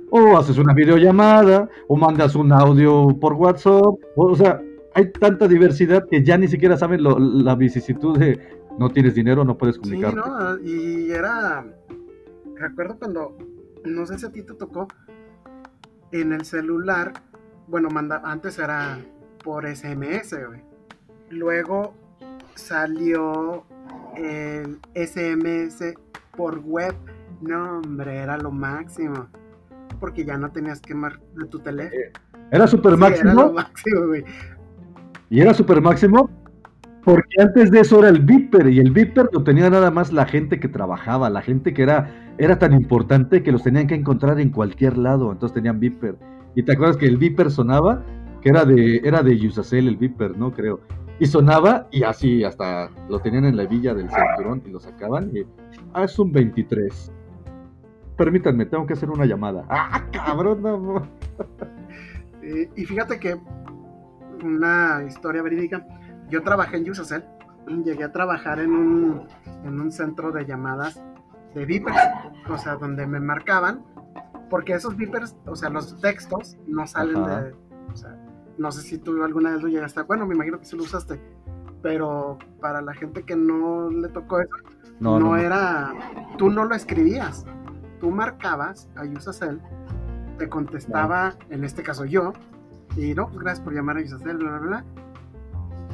[0.10, 4.62] o haces una videollamada, o mandas un audio por WhatsApp, o, sea,
[4.94, 8.40] hay tanta diversidad que ya ni siquiera saben la vicisitud de
[8.78, 10.12] no tienes dinero, no puedes comunicar.
[10.12, 10.60] Sí, ¿no?
[10.60, 11.66] Y era,
[12.56, 13.38] recuerdo cuando,
[13.86, 14.88] no sé si a ti te tocó,
[16.12, 17.14] en el celular,
[17.68, 19.00] bueno, manda, antes era
[19.44, 20.62] por SMS, güey.
[21.30, 21.94] Luego
[22.56, 23.64] salió
[24.18, 25.94] el SMS
[26.36, 26.94] por web
[27.42, 29.28] no, hombre, era lo máximo.
[30.00, 32.02] Porque ya no tenías que marcar tu teléfono.
[32.52, 33.32] Era super máximo.
[33.32, 34.24] Era lo máximo, güey.
[35.30, 36.30] Y era super máximo
[37.04, 40.26] porque antes de eso era el Viper y el Viper lo tenía nada más la
[40.26, 44.40] gente que trabajaba, la gente que era, era tan importante que los tenían que encontrar
[44.40, 46.16] en cualquier lado, entonces tenían Viper.
[46.56, 48.04] Y te acuerdas que el Viper sonaba,
[48.42, 50.52] que era de, era de Yusacel el Viper, ¿no?
[50.52, 50.82] Creo.
[51.20, 55.32] Y sonaba y así hasta lo tenían en la villa del cinturón y lo sacaban
[55.36, 55.44] y
[55.94, 57.12] ah, es un 23
[58.22, 59.66] permítanme, tengo que hacer una llamada.
[59.68, 60.62] ¡Ah, cabrón!
[60.62, 61.02] No.
[62.76, 63.36] y fíjate que
[64.44, 65.88] una historia verídica.
[66.30, 67.26] Yo trabajé en Yusacel.
[67.84, 69.28] Llegué a trabajar en un,
[69.64, 71.02] en un centro de llamadas
[71.56, 71.98] de vipers,
[72.48, 73.84] o sea, donde me marcaban,
[74.52, 77.56] porque esos vipers, o sea, los textos no salen de.
[77.92, 78.18] O sea,
[78.60, 80.04] no sé si tú alguna vez lo llegaste a.
[80.04, 81.20] Bueno, me imagino que sí lo usaste,
[81.82, 84.56] pero para la gente que no le tocó eso,
[85.00, 85.94] no era.
[86.38, 87.46] Tú no lo escribías
[88.02, 89.62] tú marcabas a Usacell,
[90.38, 92.34] te contestaba, en este caso yo,
[92.98, 94.86] y no, pues gracias por llamar a Usacell, bla, bla, bla.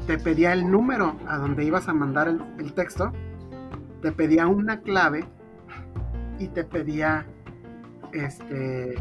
[0.08, 3.12] Te pedía el número a donde ibas a mandar el, texto,
[4.01, 5.26] te pedía una clave
[6.39, 7.26] y te pedía
[8.14, 8.95] este,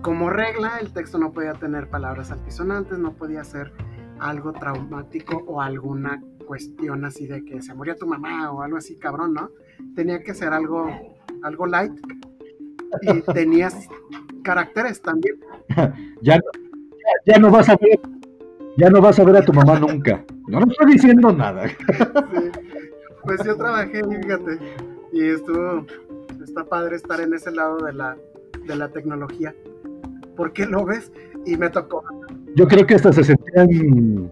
[0.00, 3.70] como regla, el texto no podía tener palabras altisonantes, no podía ser
[4.18, 8.98] algo traumático o alguna cuestión así de que se murió tu mamá o algo así
[8.98, 9.50] cabrón, ¿no?
[9.94, 10.88] Tenía que ser algo,
[11.42, 11.92] algo light
[13.02, 13.88] y tenías
[14.42, 15.36] caracteres también.
[16.22, 16.40] ya,
[17.26, 18.00] ya, no vas a ver,
[18.76, 20.24] ya no vas a ver a tu mamá nunca.
[20.48, 21.64] No, no estoy diciendo nada.
[23.22, 24.58] Pues yo trabajé, fíjate,
[25.12, 25.84] y estuvo,
[26.42, 28.16] está padre estar en ese lado de la,
[28.66, 29.54] de la tecnología.
[30.36, 31.12] porque lo ves?
[31.44, 32.02] Y me tocó.
[32.54, 34.30] Yo creo que hasta se sentían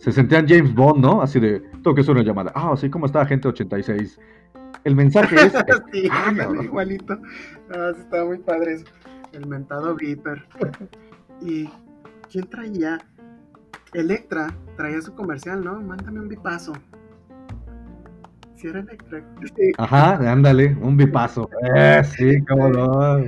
[0.00, 1.20] se sentían James Bond, ¿no?
[1.20, 2.52] Así de, tengo que hacer una llamada.
[2.54, 4.18] Ah, así como está Agente 86.
[4.84, 5.52] El mensaje es...
[5.92, 7.18] sí, ah, igualito.
[7.74, 8.84] Ah, sí, estaba muy padre eso.
[9.32, 10.44] El mentado Viper.
[11.40, 11.68] ¿Y
[12.30, 12.98] quién traía?
[13.92, 15.80] Electra traía su comercial, ¿no?
[15.80, 16.72] Mándame un bipazo.
[18.56, 19.24] Si era Electra.
[19.78, 21.48] Ajá, ándale, un bipazo.
[21.76, 23.18] Eh, sí, cómo no.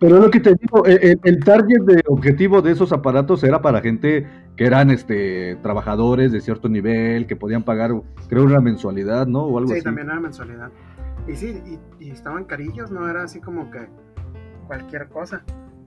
[0.00, 3.80] Pero lo que te digo, el, el, target de objetivo de esos aparatos era para
[3.80, 4.26] gente
[4.56, 7.92] que eran este trabajadores de cierto nivel, que podían pagar,
[8.28, 9.42] creo, una mensualidad, ¿no?
[9.44, 9.84] O algo sí, así.
[9.84, 10.70] también era mensualidad.
[11.26, 13.88] Y sí, y, estaban carillos, no era así como que
[14.66, 15.42] cualquier cosa.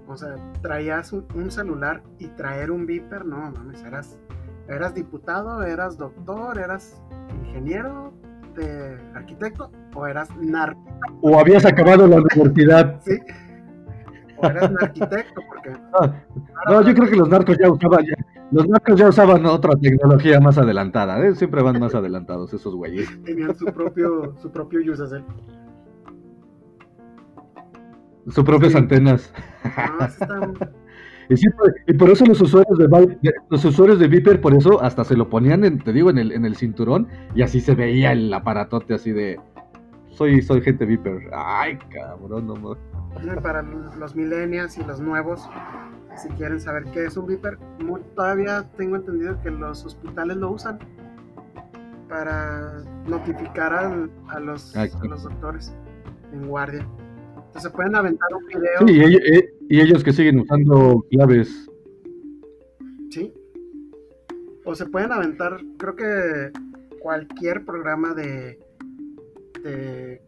[0.08, 4.20] O sea, traías un, celular y traer un Viper, no, mames, eras,
[4.68, 7.02] eras diputado, eras doctor, eras
[7.46, 8.14] ingeniero,
[8.56, 10.84] de arquitecto o eras narco.
[11.22, 13.00] O habías acabado la universidad.
[13.06, 13.18] sí,
[14.42, 15.72] un arquitecto, porque...
[16.68, 18.06] No, yo creo que los narcos ya usaban,
[18.52, 21.34] los narcos ya usaban otra tecnología más adelantada, ¿eh?
[21.36, 23.10] siempre van más adelantados esos güeyes.
[23.26, 25.24] Tenían su propio, su propio Yusacel.
[28.28, 29.34] Sus propias antenas.
[31.88, 32.88] y, por eso los usuarios de
[33.50, 36.32] los usuarios de Viper, por eso hasta se lo ponían, en, te digo, en el,
[36.32, 39.40] en el cinturón, y así se veía el aparatote así de
[40.12, 41.30] soy, soy gente Viper.
[41.34, 42.78] Ay, cabrón, no
[43.42, 45.48] para los millennials y los nuevos,
[46.16, 47.58] si quieren saber qué es un Viper,
[48.16, 50.80] todavía tengo entendido que los hospitales lo usan
[52.10, 55.74] para notificar a, los, los doctores
[56.34, 56.88] en guardia.
[57.48, 58.88] Entonces pueden aventar un video.
[58.88, 61.70] Sí, y ellos, que siguen usando claves.
[63.10, 63.34] Sí.
[64.64, 66.52] O se pueden aventar, creo que
[67.00, 68.60] cualquier programa de,
[69.64, 70.22] de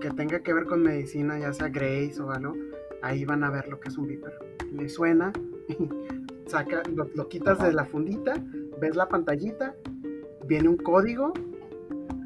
[0.00, 2.54] que tenga que ver con medicina, ya sea Grace o algo,
[3.02, 4.32] ahí van a ver lo que es un Viper.
[4.72, 5.32] Le suena,
[6.46, 8.34] saca, lo, quitas de la fundita,
[8.80, 9.74] ves la pantallita,
[10.46, 11.32] viene un código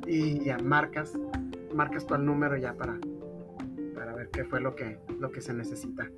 [0.07, 1.19] y ya marcas,
[1.75, 2.99] marcas tu número ya para,
[3.95, 6.11] para ver qué fue lo que, lo que se necesita.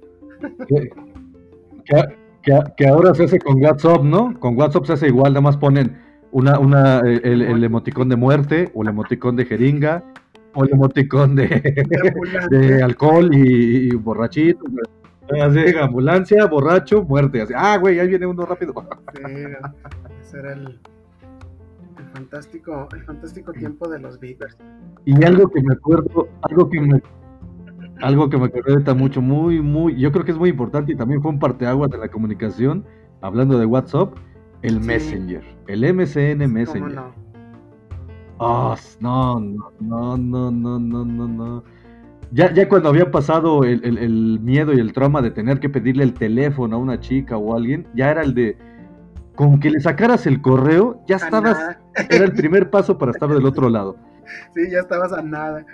[2.45, 4.39] Que, ahora se hace con WhatsApp, ¿no?
[4.41, 8.71] Con WhatsApp se hace igual, nada más ponen una, una, el, el emoticón de muerte
[8.75, 10.03] o el emoticón de jeringa
[10.55, 11.47] o el emoticón de,
[12.51, 14.65] de, alcohol y, borrachito.
[15.41, 17.43] Así, ambulancia, borracho, muerte.
[17.43, 18.75] Así, ah, güey, ahí viene uno rápido.
[19.15, 19.23] Sí,
[20.21, 20.81] ese era el,
[21.99, 24.57] el, fantástico, el fantástico tiempo de los Beavers.
[25.05, 27.03] Y algo que me acuerdo, algo que me
[28.01, 31.23] algo que me acuerdo mucho, muy, muy, yo creo que es muy importante y también
[31.23, 32.85] fue un parteaguas de la comunicación,
[33.21, 34.13] hablando de WhatsApp,
[34.63, 34.81] el.
[34.81, 36.95] Messenger, el MCN Messenger.
[36.95, 37.23] No?
[38.39, 40.17] Oh, no, no, no,
[40.51, 41.65] no, no, no, no.
[42.33, 46.03] Ya, ya cuando había pasado el, el, miedo y el trauma de tener que pedirle
[46.03, 48.57] el teléfono a una chica o a alguien, ya era el de,
[49.35, 51.77] con que le sacaras el correo, ya estabas.
[52.11, 53.97] Era el primer paso para estar del otro lado.
[54.55, 55.67] Sí, ya estabas a nada.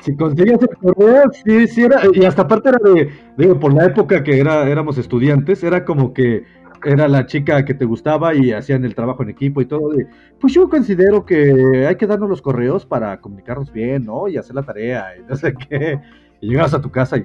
[0.00, 2.00] Si conseguías el correo, sí, sí era.
[2.12, 3.12] Y hasta aparte era de.
[3.36, 6.44] Digo, por la época que era, éramos estudiantes, era como que
[6.84, 9.92] era la chica que te gustaba y hacían el trabajo en equipo y todo.
[10.40, 14.28] Pues yo considero que hay que darnos los correos para comunicarnos bien, ¿no?
[14.28, 16.00] Y hacer la tarea y no sé qué.
[16.40, 17.24] Y llegas a tu casa y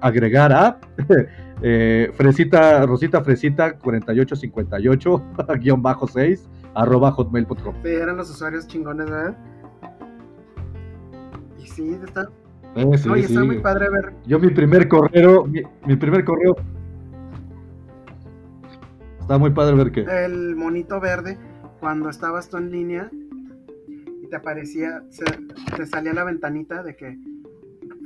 [0.00, 0.78] agregar a
[1.62, 5.22] eh, Fresita, Rosita Fresita 4858
[5.60, 7.74] guion bajo 6 arroba hotmail.com.
[7.82, 9.36] Sí, eran los usuarios chingones, ¿verdad?
[11.58, 12.28] Y sí, está.
[12.96, 14.14] sí, está muy padre ver.
[14.26, 16.56] Yo mi primer correo, mi primer correo
[19.28, 20.00] Está muy padre ver que.
[20.24, 21.36] El monito verde,
[21.80, 23.10] cuando estabas tú en línea
[24.22, 25.02] y te aparecía,
[25.76, 27.18] te salía la ventanita de que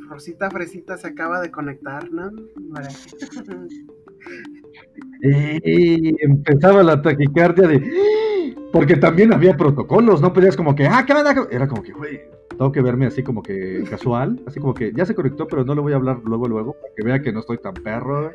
[0.09, 2.29] Rosita Fresita se acaba de conectar, ¿no?
[5.23, 7.81] Y empezaba la taquicardia de.
[8.73, 11.37] Porque también había protocolos, no podías como que, ah, ¿qué dar?
[11.53, 15.07] Era como que, güey, tengo que verme así como que casual, así como que ya
[15.07, 17.39] se conectó, pero no le voy a hablar luego, luego, para que vea que no
[17.39, 18.33] estoy tan perro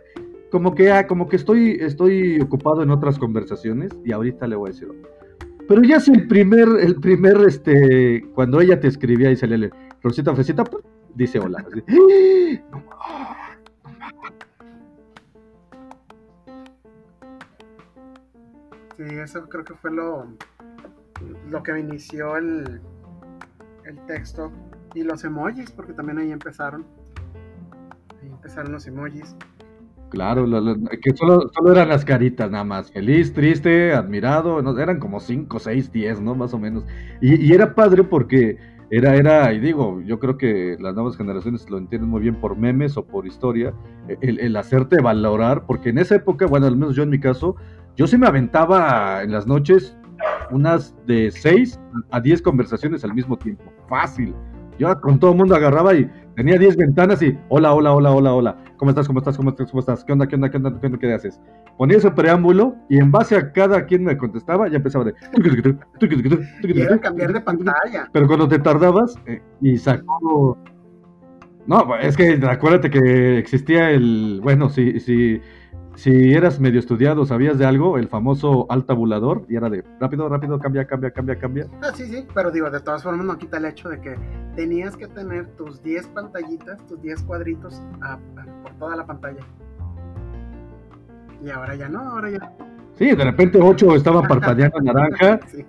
[0.51, 4.69] como que, ah, como que estoy, estoy ocupado en otras conversaciones y ahorita le voy
[4.69, 4.89] a decir.
[5.67, 9.69] Pero ya si el primer, el primer, este, cuando ella te escribía y salía,
[10.01, 10.63] Rosita Fresita,
[11.15, 11.65] dice hola.
[18.95, 20.25] Sí, eso creo que fue lo,
[21.51, 22.81] lo que inició el,
[23.85, 24.51] el texto
[24.95, 26.85] y los emojis, porque también ahí empezaron.
[28.21, 29.35] Ahí empezaron los emojis.
[30.09, 30.45] Claro,
[31.01, 35.91] que solo, eran las caritas nada más, feliz, triste, admirado, no, eran como 5, 6,
[35.91, 36.33] 10, ¿no?
[36.33, 36.85] Más o menos.
[37.21, 38.57] Y, era padre porque
[38.89, 42.57] era, era, y digo, yo creo que las nuevas generaciones lo entienden muy bien por
[42.57, 43.73] memes o por historia,
[44.21, 47.57] el, el hacerte valorar, porque en esa época, bueno, al menos yo en mi caso,
[47.97, 49.97] yo sí me aventaba en las noches
[50.51, 51.79] unas de 6
[52.11, 54.33] a 10 conversaciones al mismo tiempo, fácil.
[54.79, 58.33] Yo con todo el mundo agarraba y tenía 10 ventanas y hola, hola, hola, hola,
[58.33, 58.57] hola.
[58.77, 59.07] ¿Cómo estás?
[59.07, 59.35] ¿Cómo estás?
[59.35, 59.71] ¿Cómo estás?
[59.71, 60.05] ¿Cómo estás?
[60.05, 60.27] ¿Qué onda?
[60.27, 60.51] ¿Qué onda?
[60.51, 60.79] ¿Qué onda?
[60.79, 60.99] ¿Qué onda?
[60.99, 61.41] ¿Qué haces?
[61.79, 65.15] Ponía ese preámbulo y en base a cada quien me contestaba ya empezaba de...
[66.61, 68.07] Y cambiar de pantalla.
[68.13, 70.55] Pero cuando te tardabas eh, y sacó...
[71.65, 74.39] No, es que acuérdate que existía el...
[74.43, 75.41] Bueno, sí, sí
[75.97, 80.29] si eras medio estudiado, sabías de algo, el famoso al tabulador, y era de rápido,
[80.29, 81.67] rápido, cambia, cambia, cambia, cambia.
[81.81, 84.15] Ah, sí, sí, pero digo, de todas formas no quita el hecho de que
[84.55, 87.81] tenías que tener tus 10 pantallitas, tus 10 cuadritos
[88.61, 89.39] por toda la pantalla.
[91.43, 92.53] Y ahora ya no, ahora ya.
[92.93, 95.39] Sí, de repente 8 estaban parpadeando naranja.
[95.47, 95.65] sí.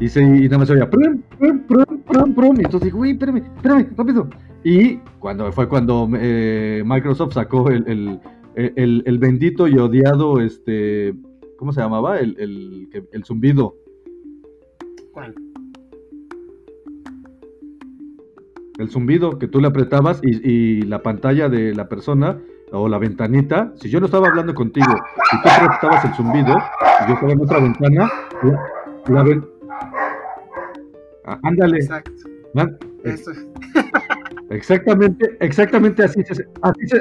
[0.00, 2.56] Y, se, y nada más se oía, prum, prum, prum, prum, prum.
[2.56, 4.28] Y entonces digo, uy, espérame, espérame, rápido.
[4.64, 8.20] Y cuando fue cuando eh, Microsoft sacó el
[8.56, 11.14] el, bendito y odiado, este,
[11.58, 12.18] ¿cómo se llamaba?
[12.18, 13.76] El, el, el zumbido.
[15.12, 15.34] ¿Cuál?
[18.78, 22.40] El zumbido que tú le apretabas y, la pantalla de la persona
[22.72, 24.92] o la ventanita, si yo no estaba hablando contigo
[25.32, 28.10] y tú apretabas el zumbido y yo estaba en otra ventana,
[29.08, 29.42] la,
[31.26, 31.78] ah, ándale.
[31.78, 32.12] Exacto.
[33.04, 33.32] Eso.
[34.52, 36.46] Exactamente, exactamente así se,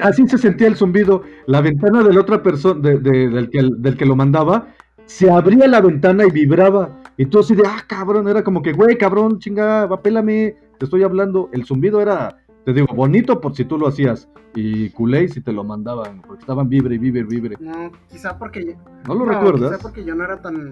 [0.01, 1.23] así, se, sentía el zumbido.
[1.47, 4.67] La ventana de la otra persona, del, que, del que lo mandaba,
[5.05, 7.01] se abría la ventana y vibraba.
[7.17, 11.03] Y tú así de, ah, cabrón, era como que, güey, cabrón, chinga, apélame, te estoy
[11.03, 11.49] hablando.
[11.51, 14.29] El zumbido era, te digo, bonito por si tú lo hacías.
[14.55, 17.57] Y culé si te lo mandaban, porque estaban vibre, vibre, vibre.
[17.59, 18.77] No, quizá porque...
[19.07, 19.71] ¿No lo recuerdas?
[19.71, 20.71] Quizá porque yo no era tan,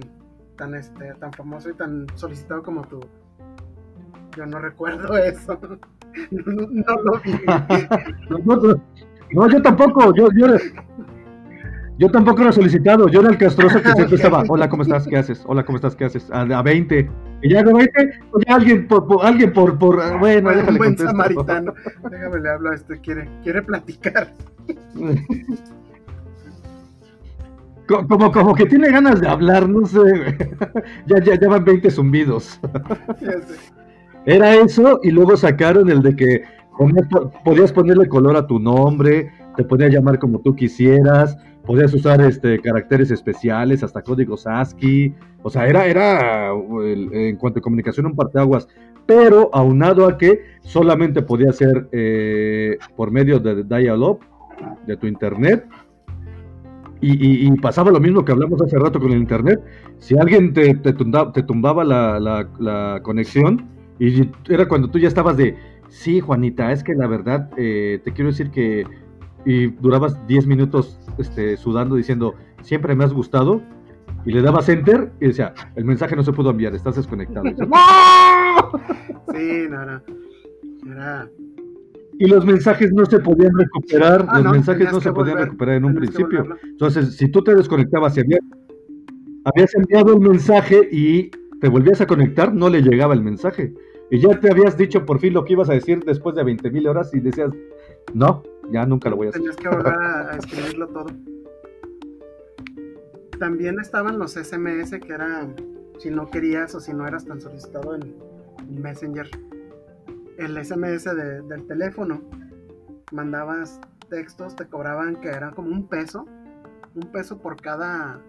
[0.58, 3.00] tan, este, tan famoso y tan solicitado como tú.
[4.40, 5.60] Yo no recuerdo eso.
[6.32, 7.34] No, lo vi.
[9.32, 10.12] No, yo tampoco.
[10.16, 10.48] Yo, yo,
[12.00, 13.08] yo tampoco era solicitado.
[13.10, 14.44] Yo era el castroso que siempre estaba.
[14.48, 15.06] Hola, ¿cómo estás?
[15.08, 15.44] ¿Qué haces?
[15.46, 15.96] Hola, ¿cómo estás?
[15.96, 16.32] ¿Qué haces?
[16.32, 17.12] A, a 20.
[17.44, 17.92] Y ya de 20,
[18.32, 21.74] pues ya alguien por, alguien por, por bueno, déjale un buen samaritano.
[22.10, 24.34] Déjame le hablo a este, quiere, quiere platicar.
[27.88, 30.00] Como, como que tiene ganas de hablar, no sé.
[31.06, 32.60] ya, ya, ya van 20 zumbidos.
[33.22, 33.79] Ya sé.
[34.26, 36.44] Era eso y luego sacaron el de que
[37.44, 42.60] podías ponerle color a tu nombre, te podías llamar como tú quisieras, podías usar este
[42.60, 45.14] caracteres especiales, hasta códigos ASCII,
[45.44, 48.68] o sea, era, era en cuanto a comunicación un parteaguas,
[49.06, 54.20] pero aunado a que solamente podía ser eh, por medio de dial-up,
[54.86, 55.66] de tu internet,
[57.02, 59.62] y, pasaba lo mismo que hablamos hace rato con el internet,
[60.00, 65.58] si alguien te, te, tumbaba, la, la conexión, y era cuando tú ya estabas de,
[65.90, 68.86] sí, Juanita, es que la verdad, eh, te quiero decir que...
[69.46, 73.62] Y durabas 10 minutos este, sudando diciendo, siempre me has gustado.
[74.26, 77.46] Y le dabas enter y decía, el mensaje no se pudo enviar, estás desconectado.
[79.34, 80.02] sí, no, no.
[80.92, 81.30] Era...
[82.20, 85.86] Y los mensajes no se podían recuperar, ah, los mensajes no se podían recuperar en
[85.86, 86.46] un principio.
[86.64, 88.42] Entonces, si tú te desconectabas y habías,
[89.46, 91.32] habías enviado el mensaje y
[91.62, 93.74] te volvías a conectar, no le llegaba el mensaje.
[94.12, 96.90] Y ya te habías dicho por fin lo que ibas a decir después de 20.000
[96.90, 97.52] horas y decías,
[98.14, 99.42] no, ya nunca lo voy a hacer.
[99.42, 101.08] Tenías que volver a, escribirlo todo.
[103.38, 105.48] También estaban los SMS que era
[106.00, 108.16] si no querías o si no eras tan solicitado en
[108.82, 109.30] Messenger.
[110.38, 112.22] El SMS del teléfono.
[113.12, 113.80] Mandabas
[114.10, 116.26] textos, te cobraban que era como un peso.
[116.96, 118.20] Un peso por cada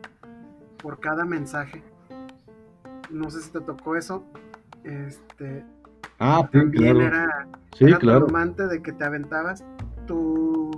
[0.83, 1.83] por cada mensaje.
[3.11, 4.25] No sé si te tocó eso
[4.85, 5.65] este,
[6.19, 9.65] ah, también era, sí, de que te aventabas
[10.07, 10.71] tu,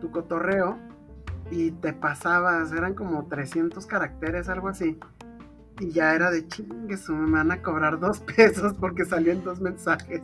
[0.00, 0.78] tu cotorreo
[1.50, 4.98] y te pasabas, eran como 300 caracteres, algo así.
[5.80, 10.22] Y ya era de chingues, me van a cobrar dos pesos porque salían dos mensajes.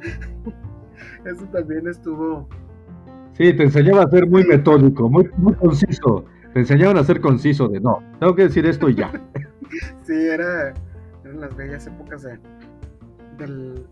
[1.24, 2.48] Eso también estuvo.
[3.34, 6.24] Sí, te enseñaba a ser muy metódico, muy, muy conciso.
[6.52, 9.10] Te enseñaban a ser conciso de no, tengo que decir esto y ya.
[10.02, 10.74] sí, era,
[11.32, 12.38] en las bellas épocas de,
[13.38, 13.86] del,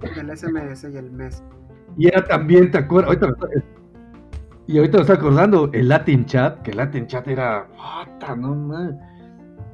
[0.00, 1.42] del SMS y el mes.
[1.96, 3.16] Y era también, ¿te acuerdas?
[4.66, 7.66] y ahorita me estoy acordando, el Latin Chat, que el Latin Chat era.
[8.36, 8.54] no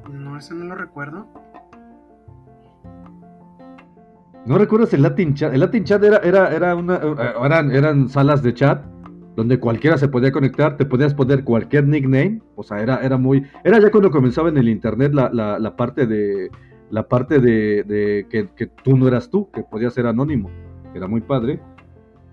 [0.09, 1.27] No, eso no lo recuerdo.
[4.45, 5.53] ¿No recuerdas el Latin Chat?
[5.53, 8.83] El Latin Chat era, era, era una, eh, eran, eran salas de chat
[9.39, 13.45] donde cualquiera se podía conectar, te podías poner cualquier nickname, o sea, era, era muy,
[13.63, 16.49] era ya cuando comenzaba en el internet la, la, parte de,
[16.91, 20.49] la parte de, que, tú no eras tú, que podías ser anónimo,
[20.93, 21.59] era muy padre,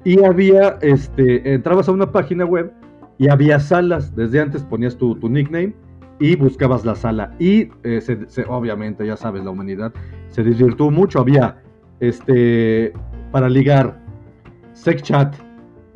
[0.05, 2.73] y había, este, entrabas a una página web
[3.19, 5.75] y había salas, desde antes ponías tu, nickname
[6.21, 8.01] y buscabas la sala, y eh,
[8.49, 9.93] obviamente, ya sabes, la humanidad
[10.29, 11.63] se desvirtuó mucho, había,
[12.01, 12.93] este,
[13.33, 14.01] para ligar,
[14.73, 15.35] sex chat,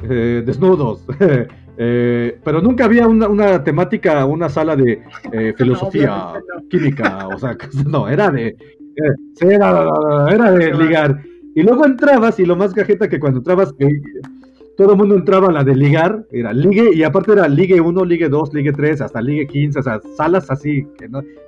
[0.02, 1.06] eh, desnudos.
[1.82, 5.02] Eh, pero nunca había una, temática, una sala de
[5.32, 6.34] eh, filosofía,
[6.70, 7.56] química, o sea,
[7.86, 8.54] no, era de,
[9.40, 11.22] era, de ligar.
[11.54, 13.74] Y luego entrabas y lo más cajeta que cuando entrabas,
[14.76, 18.04] todo el mundo entraba a la de ligar, era ligue, y aparte era ligue 1,
[18.04, 20.86] ligue 2, ligue 3, hasta ligue 15, o sea, salas así,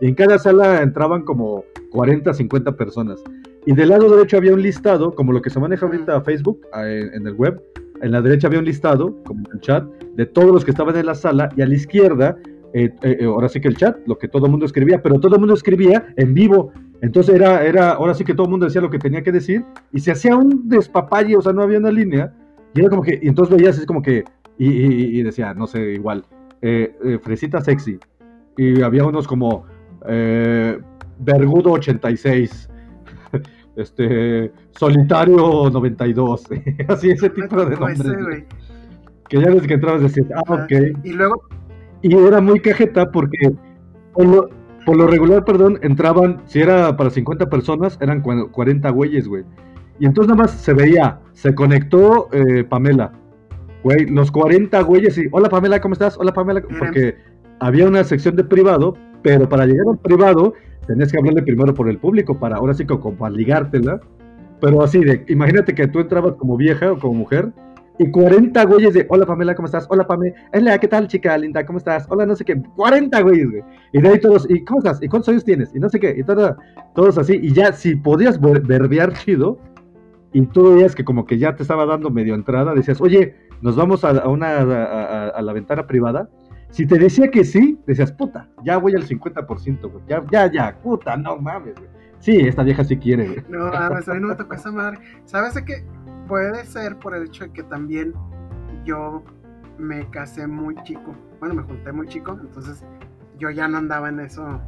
[0.00, 3.22] y en cada sala entraban como 40, 50 personas.
[3.66, 7.26] Y del lado derecho había un listado, como lo que se maneja ahorita Facebook en
[7.26, 7.62] el web,
[8.00, 9.84] en la derecha había un listado, como el chat,
[10.16, 12.36] de todos los que estaban en la sala, y a la izquierda,
[12.74, 15.20] eh, eh, eh, ahora sí que el chat, lo que todo el mundo escribía, pero
[15.20, 16.72] todo el mundo escribía en vivo.
[17.02, 19.64] Entonces era, era, ahora sí que todo el mundo decía lo que tenía que decir,
[19.92, 22.32] y se hacía un despapalle, o sea, no había una línea,
[22.74, 24.24] y era como que, y entonces veías, es como que,
[24.58, 26.24] y, decía, no sé, igual,
[27.22, 27.98] fresita sexy,
[28.56, 29.66] y había unos como,
[31.18, 32.70] Vergudo 86,
[33.76, 36.44] este, Solitario 92,
[36.88, 38.44] así ese tipo de nombres.
[39.32, 40.72] Que ya desde que entrabas decías, ah, ok.
[41.04, 41.42] Y luego.
[42.02, 43.54] Y era muy cajeta porque
[44.14, 49.44] por lo, regular, perdón, entraban, si era para 50 personas, eran 40 güeyes, güey.
[49.98, 53.12] Y entonces nada más se veía, se conectó eh, Pamela,
[53.82, 56.18] güey, los 40 güeyes y, hola Pamela, ¿cómo estás?
[56.18, 57.14] Hola Pamela, porque
[57.60, 60.52] había una sección de privado, pero para llegar al privado
[60.86, 64.00] tenías que hablarle primero por el público para ahora sí como para ligártela.
[64.60, 67.52] Pero así de, imagínate que tú entrabas como vieja o como mujer
[67.98, 69.86] y 40 güeyes de, hola Pamela, ¿cómo estás?
[69.90, 71.64] Hola Pamela, hola, ¿qué tal chica linda?
[71.64, 72.06] ¿Cómo estás?
[72.08, 73.62] Hola, no sé qué, 40 güeyes, güey.
[73.92, 75.02] Y de ahí todos, ¿y cómo estás?
[75.02, 75.74] ¿Y cuántos años tienes?
[75.74, 76.56] Y no sé qué, y todo,
[76.94, 77.38] todos así.
[77.42, 79.58] Y ya, si podías verbear chido,
[80.32, 83.76] y tú veías que como que ya te estaba dando medio entrada, decías, oye, nos
[83.76, 86.28] vamos a, una, a la ventana privada,
[86.72, 90.04] si te decía que sí, decías, puta, ya voy al 50%, güey.
[90.08, 91.90] Ya, ya, ya, puta, no mames, güey.
[92.18, 93.44] Sí, esta vieja sí quiere, güey.
[93.48, 94.98] No, a mí no me tocó esa madre.
[95.24, 95.84] ¿Sabes qué?
[96.28, 98.14] Puede ser por el hecho de que también
[98.84, 99.22] yo
[99.78, 101.14] me casé muy chico.
[101.40, 102.84] Bueno, me junté muy chico, entonces
[103.38, 104.60] yo ya no andaba en eso,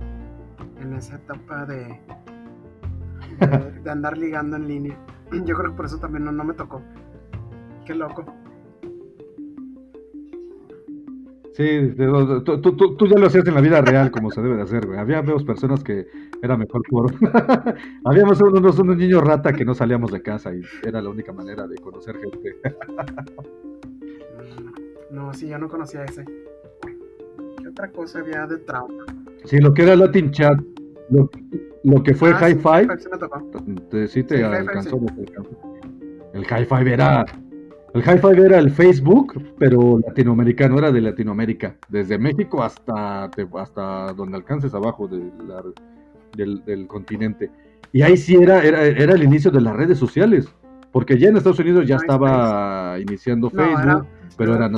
[0.81, 2.01] en esa etapa de,
[3.83, 4.99] de, andar ligando en línea.
[5.31, 6.83] Yo creo que por eso también no, no me tocó.
[7.85, 8.25] Qué loco.
[11.55, 14.99] Sí, tú, ya lo hacías en la vida real como se debe de hacer, güey.
[14.99, 16.09] Había dos personas que
[16.43, 17.15] era mejor por...
[18.05, 21.69] Habíamos unos, unos niños rata que no salíamos de casa y era la única manera
[21.69, 22.57] de conocer gente.
[25.13, 26.25] no, sí, yo no conocía ese.
[26.25, 29.05] ¿Qué otra cosa había de trauma?
[29.45, 30.59] Sí, lo que era Latin Chat,
[31.11, 35.01] lo, que fue ah, Hi-Fi, sí, te alcanzó.
[36.33, 37.25] El Hi-Fi era
[37.95, 44.37] el Hi-Fi era el Facebook, pero latinoamericano, era de Latinoamérica, desde México hasta, hasta donde
[44.37, 47.53] alcances abajo del, continente.
[47.93, 50.53] Y ahí sí era, era, el inicio de las redes sociales,
[50.91, 54.77] porque ya en Estados Unidos ya estaba iniciando Facebook, pero eran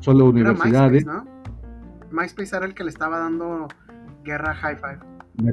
[0.00, 1.04] solo, universidades.
[1.04, 1.36] MySpace, ¿no?
[2.10, 3.68] MySpace era el que le estaba dando
[4.24, 5.52] guerra a Hi-Fi.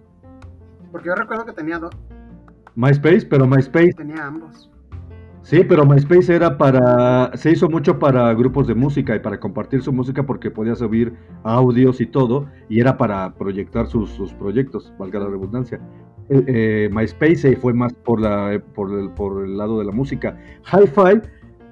[0.89, 1.91] Porque yo recuerdo que tenía dos.
[2.75, 3.91] MySpace, pero MySpace.
[3.91, 4.69] Tenía ambos.
[5.43, 9.81] Sí, pero MySpace era para, se hizo mucho para grupos de música y para compartir
[9.81, 11.13] su música porque podía subir
[11.43, 15.81] audios y todo, y era para proyectar sus, proyectos, valga la redundancia.
[16.29, 20.37] Eh, eh, MySpace fue más por, la, por, el, por el lado de la música.
[20.71, 21.21] Hi-Fi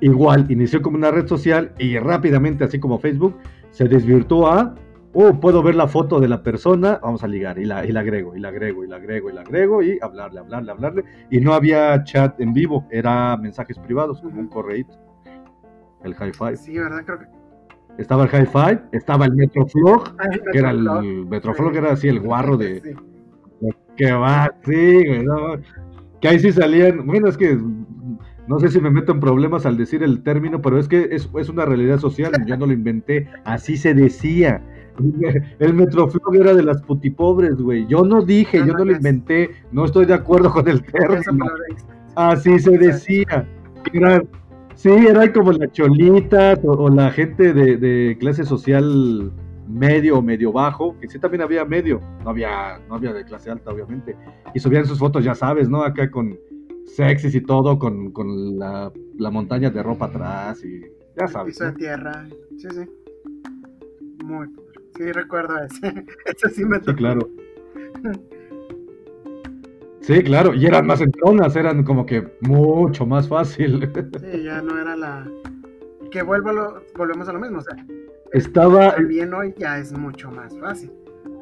[0.02, 3.38] igual, inició como una red social y rápidamente, así como Facebook,
[3.70, 4.76] se desvirtuó a
[5.14, 8.02] oh, puedo ver la foto de la persona, vamos a ligar, y la, y la
[8.02, 11.04] agrego, y la agrego, y la agrego, y la agrego, y hablarle, hablarle, hablarle.
[11.30, 14.94] Y no había chat en vivo, era mensajes privados, como un correíto.
[16.04, 16.58] El high five.
[16.58, 17.04] Sí, ¿verdad?
[17.06, 17.26] Creo que...
[17.98, 22.22] Estaba el high five, estaba el Metroflog, ah, que era el, Metroflog, era así el
[22.22, 22.96] guarro de...
[23.98, 25.26] Que va, sí, güey,
[26.22, 27.60] que ahí sí salían, bueno, es que
[28.48, 31.30] no sé si me meto en problemas al decir el término, pero es que es,
[31.38, 34.62] es una realidad social, yo no lo inventé, así se decía.
[35.60, 37.86] El Metroflog era de las putipobres, güey.
[37.88, 41.46] Yo no dije, yo no lo inventé, no estoy de acuerdo con el término.
[42.16, 43.48] Así se decía.
[44.76, 49.32] Sí, era como la cholita o, la gente de, clase social
[49.68, 53.52] medio o medio bajo, que sí también había medio, no había, no había de clase
[53.52, 54.16] alta, obviamente.
[54.54, 55.84] Y subían sus fotos, ya sabes, ¿no?
[55.84, 56.36] Acá con
[56.86, 58.12] sexys y todo, con,
[58.58, 58.92] la,
[59.32, 60.82] montaña de ropa atrás y
[61.16, 61.54] ya sabes.
[61.54, 62.28] Piso de tierra,
[62.58, 62.86] sí, sí.
[64.26, 64.48] Muy
[65.02, 66.06] Sí, recuerdo ese.
[66.26, 66.92] ese sí me tocó.
[66.92, 67.30] Sí, claro.
[70.02, 73.90] Sí, claro, y eran más entronas, eran como que mucho más fácil.
[74.20, 75.28] Sí, ya no era la...
[76.12, 77.86] Que vuelvo volvemos a lo mismo, o sea...
[78.34, 78.96] Estaba...
[78.96, 80.92] También hoy ya es mucho más fácil.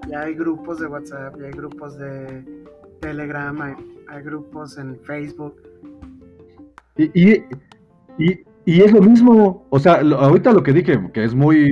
[0.10, 2.44] Ya hay grupos de WhatsApp, ya hay grupos de
[3.02, 5.56] Telegram, hay, grupos en Facebook.
[6.98, 7.44] Y, y,
[8.66, 11.72] y, es lo mismo, o sea, ahorita lo que dije, que es muy...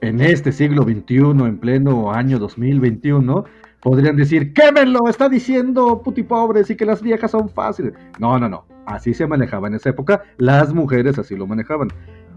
[0.00, 3.44] En este siglo XXI, en pleno año 2021,
[3.80, 7.94] podrían decir, quémenlo, está diciendo puti pobres y que las viejas son fáciles.
[8.18, 11.88] No, no, no, así se manejaba en esa época, las mujeres así lo manejaban.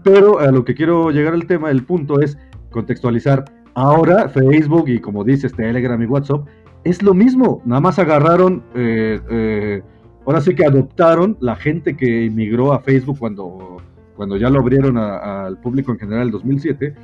[0.02, 2.38] Pero a lo que quiero llegar al tema, el punto es
[2.70, 3.44] contextualizar.
[3.74, 6.46] Ahora Facebook y como dices Telegram y WhatsApp
[6.84, 9.82] es lo mismo, nada más agarraron, eh, eh,
[10.26, 13.78] ahora sí que adoptaron la gente que emigró a Facebook cuando,
[14.16, 16.94] cuando ya lo abrieron al público en general en el 2007.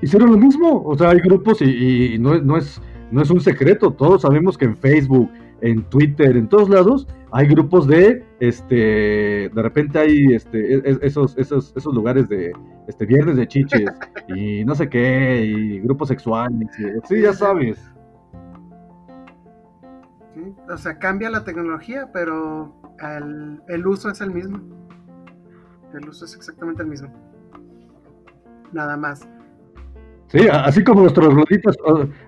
[0.00, 2.80] Hicieron lo mismo, o sea, hay grupos y, y no, no es
[3.10, 5.30] no es un secreto, todos sabemos que en Facebook,
[5.60, 10.98] en Twitter, en todos lados hay grupos de, este, de repente hay este, e, e,
[11.02, 12.52] esos, esos, esos lugares de,
[12.86, 13.90] este, viernes de chiches
[14.28, 16.68] y no sé qué, y grupos sexuales,
[17.08, 17.78] sí, ya sabes.
[20.70, 22.74] o sea, cambia la tecnología, pero
[23.68, 24.60] el uso es el mismo.
[25.94, 27.08] El uso es exactamente el mismo.
[28.72, 29.26] Nada más.
[30.28, 31.76] Sí, así como nuestros gloditas,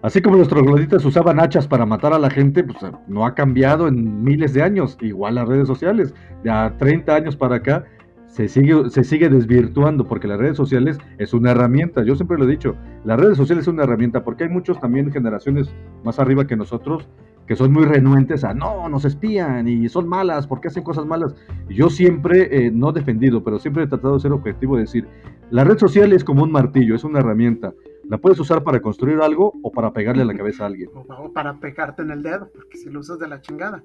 [0.01, 3.89] así como nuestros gloditas usaban hachas para matar a la gente, pues no ha cambiado
[3.89, 4.97] en miles de años.
[5.03, 7.85] Igual las redes sociales, ya 30 años para acá,
[8.27, 12.03] se sigue, se sigue desvirtuando porque las redes sociales es una herramienta.
[12.03, 12.75] Yo siempre lo he dicho,
[13.05, 15.71] las redes sociales es una herramienta porque hay muchos también generaciones
[16.03, 17.07] más arriba que nosotros
[17.51, 21.35] que son muy renuentes a no, nos espían y son malas porque hacen cosas malas.
[21.69, 25.09] Yo siempre, eh, no defendido, pero siempre he tratado de ser objetivo de decir,
[25.51, 27.75] la red social es como un martillo, es una herramienta.
[28.11, 30.91] La puedes usar para construir algo o para pegarle a la cabeza a alguien.
[30.93, 33.85] O para pegarte en el dedo, porque si lo usas de la chingada.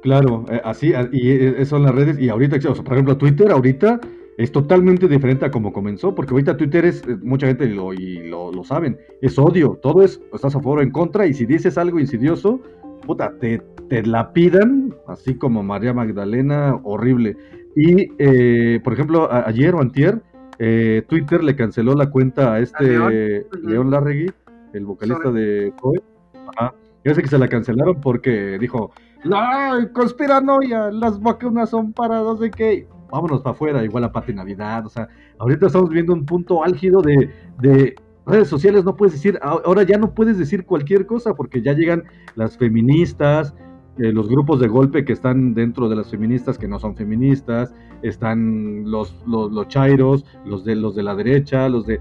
[0.00, 4.00] Claro, eh, así, y eh, son las redes, y ahorita, por ejemplo, Twitter ahorita
[4.38, 8.26] es totalmente diferente a como comenzó, porque ahorita Twitter es, eh, mucha gente lo, y
[8.26, 11.44] lo, lo, saben, es odio, todo es, estás a favor o en contra, y si
[11.44, 12.62] dices algo insidioso,
[13.06, 17.36] puta, te, te la pidan, así como María Magdalena, horrible.
[17.76, 20.22] Y, eh, por ejemplo, ayer o antier,
[20.58, 22.98] eh, Twitter le canceló la cuenta a este
[23.62, 24.30] León, Larregui,
[24.72, 26.00] el vocalista de Coe.
[26.56, 26.74] Ajá.
[27.04, 28.92] Yo sé que se la cancelaron porque dijo,
[29.30, 30.90] ¡Ay, conspiranoia!
[30.90, 34.88] Las vacunas son para no sé qué vámonos para afuera, igual a Pati Navidad, o
[34.88, 35.08] sea,
[35.38, 37.30] ahorita estamos viviendo un punto álgido de,
[37.60, 37.94] de
[38.26, 42.02] redes sociales, no puedes decir, ahora ya no puedes decir cualquier cosa porque ya llegan
[42.34, 43.54] las feministas,
[43.98, 47.74] eh, los grupos de golpe que están dentro de las feministas que no son feministas,
[48.02, 52.00] están los, los, los chairos, los de, los de la derecha, los de...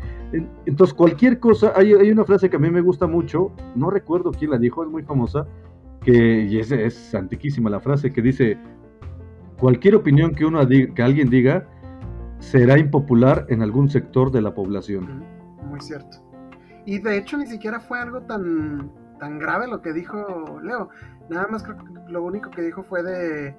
[0.65, 4.31] Entonces cualquier cosa, hay, hay, una frase que a mí me gusta mucho, no recuerdo
[4.31, 5.47] quién la dijo, es muy famosa,
[6.01, 8.57] que y es, es antiquísima la frase, que dice,
[9.63, 11.65] Cualquier opinión que, uno que alguien diga
[12.39, 15.23] será impopular en algún sector de la población.
[15.63, 16.17] Muy cierto.
[16.85, 18.91] Y de hecho ni siquiera fue algo tan,
[19.21, 20.89] tan grave lo que dijo Leo.
[21.29, 23.55] Nada más creo que lo único que dijo fue de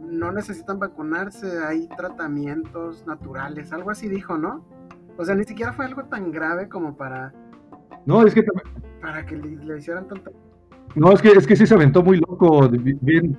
[0.00, 4.64] no necesitan vacunarse, hay tratamientos naturales, algo así dijo, ¿no?
[5.16, 7.32] O sea, ni siquiera fue algo tan grave como para...
[8.04, 8.44] No, es que...
[9.00, 10.30] Para que le, hicieran tanta...
[10.94, 13.38] No, es que, es que sí se aventó muy loco, bien,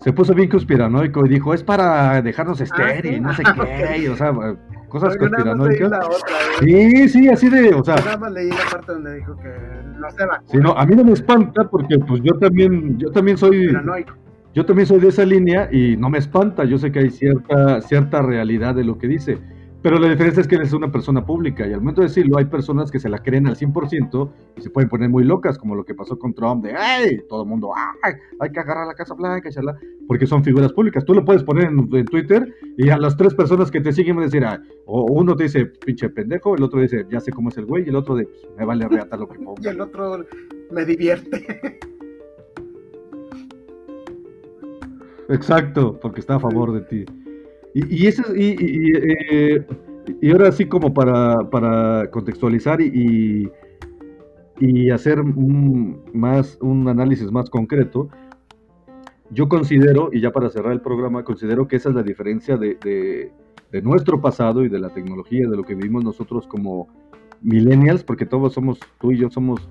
[0.00, 3.42] se puso bien conspiranoico y dijo, es para dejarnos ah, estéril, no sé
[3.96, 4.32] qué, o sea,
[4.88, 5.90] cosas conspiranoicas.
[6.60, 7.96] Sí, sí, así de, o sea.
[7.96, 9.50] nada más leí la parte donde dijo que
[9.98, 10.42] no se va.
[10.46, 13.68] Sí, no, a mí no me espanta porque pues yo también, yo también soy,
[14.54, 17.80] yo también soy de esa línea y no me espanta, yo sé que hay cierta,
[17.82, 19.38] cierta realidad de lo que dice.
[19.80, 22.36] Pero la diferencia es que él es una persona pública y al momento de decirlo
[22.36, 25.76] hay personas que se la creen al 100% y se pueden poner muy locas, como
[25.76, 27.20] lo que pasó con Trump de ¡ay!
[27.28, 28.14] Todo el mundo ¡ay!
[28.40, 31.04] Hay que agarrar la Casa Blanca, charla, porque son figuras públicas.
[31.04, 34.24] Tú lo puedes poner en, Twitter y a las tres personas que te siguen van
[34.24, 37.50] a decir ah, o uno te dice pinche pendejo, el otro dice ya sé cómo
[37.50, 39.60] es el güey y el otro de pues, me vale reata lo que ponga.
[39.62, 40.24] y el otro
[40.72, 41.78] me divierte.
[45.28, 47.27] Exacto, porque está a favor de ti.
[47.74, 49.66] Y, y, y, eh,
[50.20, 53.50] y, ahora sí como para, para contextualizar y,
[54.58, 58.08] y hacer un, más, un análisis más concreto,
[59.30, 62.76] yo considero, y ya para cerrar el programa, considero que esa es la diferencia de,
[63.70, 66.88] de, nuestro pasado y de la tecnología, de lo que vivimos nosotros como
[67.42, 69.68] millennials, porque todos somos, tú y yo somos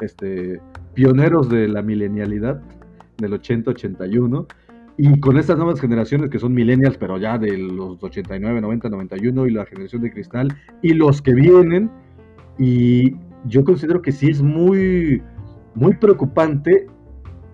[0.00, 0.60] este,
[0.94, 2.62] pioneros de la milenialidad
[3.18, 4.46] del 80-81.
[4.98, 9.46] Y con estas nuevas generaciones que son millennials, pero ya de los 89, 90, 91
[9.46, 11.90] y la generación de cristal y los que vienen,
[12.58, 15.22] y yo considero que sí es muy,
[15.74, 16.86] muy preocupante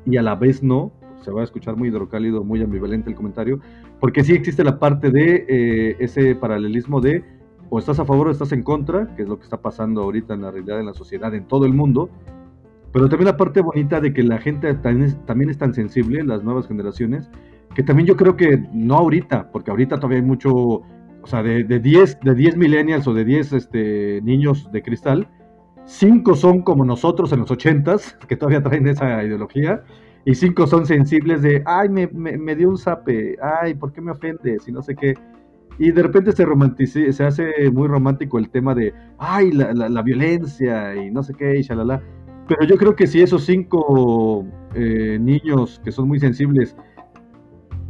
[0.07, 3.61] y a la vez no, se va a escuchar muy hidrocálido, muy ambivalente el comentario,
[4.01, 7.24] porque sí existe la parte de eh, ese paralelismo de
[7.70, 10.34] o estás a favor o estás en contra, que es lo que está pasando ahorita
[10.34, 12.11] en la realidad en la sociedad, en todo el mundo,
[12.93, 16.68] pero también la parte bonita de que la gente también es tan sensible, las nuevas
[16.68, 17.30] generaciones,
[17.74, 21.64] que también yo creo que no ahorita, porque ahorita todavía hay mucho, o sea, de,
[21.64, 25.28] de 10 de 10 millennials o de 10 este, niños de cristal,
[25.86, 29.82] 5 son como nosotros en los 80s, que todavía traen esa ideología,
[30.24, 34.12] y 5 son sensibles de, ay, me, me, dio un zape, ay, ¿por qué me
[34.12, 34.68] ofendes?
[34.68, 35.14] Y no sé qué.
[35.78, 40.03] Y de repente se se hace muy romántico el tema de, ay, la, la, la
[40.03, 42.03] violencia y no sé qué, y shalala.
[42.55, 46.77] Pero yo creo que si esos cinco eh, niños que son muy sensibles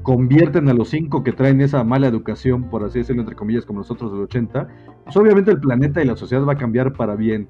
[0.02, 3.80] convierten a los cinco que traen esa mala educación, por así decirlo, entre comillas, como
[3.80, 4.68] nosotros del 80,
[5.04, 7.48] pues obviamente el planeta y la sociedad va a cambiar para bien.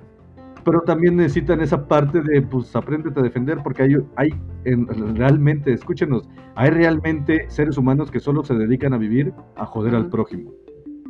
[0.64, 4.30] Pero también necesitan esa parte de, pues, apréndete a defender, porque hay, hay
[5.14, 10.08] realmente, escúchenos, hay realmente seres humanos que solo se dedican a vivir a joder al
[10.08, 10.50] prójimo.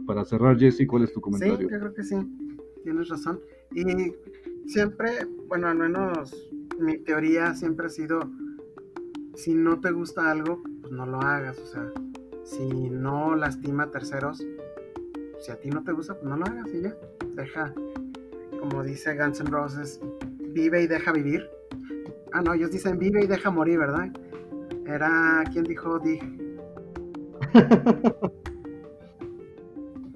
[0.04, 1.58] Para cerrar, Jesse, ¿cuál es tu comentario?
[1.58, 2.16] Sí, yo creo que sí,
[2.82, 3.38] tienes razón.
[3.72, 3.84] Y
[4.66, 8.20] siempre, bueno, al menos mi teoría siempre ha sido,
[9.34, 11.90] si no te gusta algo, pues no lo hagas, o sea,
[12.44, 14.44] si no lastima a terceros,
[15.40, 16.94] si a ti no te gusta, pues no lo hagas y ya,
[17.34, 17.72] deja,
[18.60, 20.00] como dice Guns N' Roses,
[20.52, 21.48] vive y deja vivir.
[22.32, 24.10] Ah, no, ellos dicen vive y deja morir, ¿verdad?
[24.86, 26.26] Era quien dijo, dije.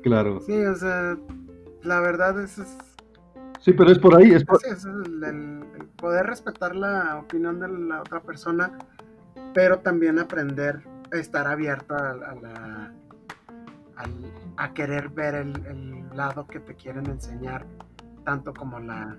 [0.02, 0.40] claro.
[0.40, 1.18] Sí, o sea,
[1.82, 2.85] la verdad es, es
[3.66, 4.30] Sí, pero es por ahí.
[4.30, 4.44] Es
[4.84, 5.64] el,
[5.96, 8.78] poder respetar la opinión de la otra persona,
[9.54, 12.92] pero también aprender a estar abierto a,
[14.72, 17.66] querer ver el, lado que te quieren enseñar,
[18.24, 19.18] tanto como la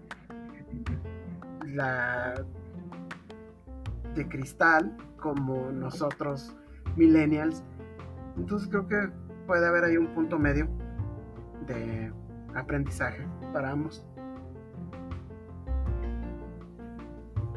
[4.16, 6.56] de cristal, como nosotros,
[6.96, 7.66] millennials.
[8.38, 9.10] Entonces creo que
[9.46, 10.70] puede haber ahí un punto medio
[11.68, 12.14] de
[12.56, 14.07] aprendizaje para ambos.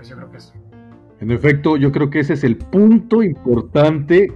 [0.01, 0.39] Pues yo creo que
[1.21, 4.33] En efecto, yo creo que ese es el punto importante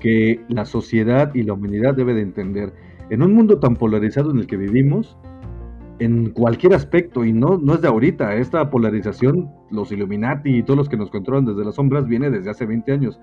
[0.00, 2.72] que la sociedad y la humanidad debe de entender.
[3.10, 5.16] En un mundo tan polarizado en el que vivimos,
[6.00, 10.78] en cualquier aspecto, y no, no es de ahorita, esta polarización, los Illuminati y todos
[10.78, 13.20] los que nos controlan desde las sombras, viene desde hace 20 años,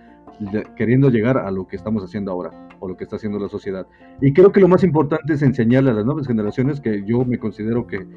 [0.78, 3.86] queriendo llegar a lo que estamos haciendo ahora, o lo que está haciendo la sociedad.
[4.22, 7.38] Y creo que lo más importante es enseñarle a las nuevas generaciones, que yo me
[7.38, 8.08] considero que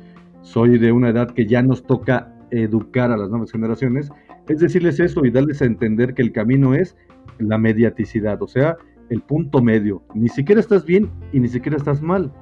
[0.43, 4.11] soy de una edad que ya nos toca educar a las nuevas generaciones,
[4.49, 6.97] es decirles eso y darles a entender que el camino es
[7.39, 8.77] la mediaticidad, o sea,
[9.11, 10.03] el punto medio.
[10.15, 12.33] Ni siquiera estás bien y ni siquiera estás mal.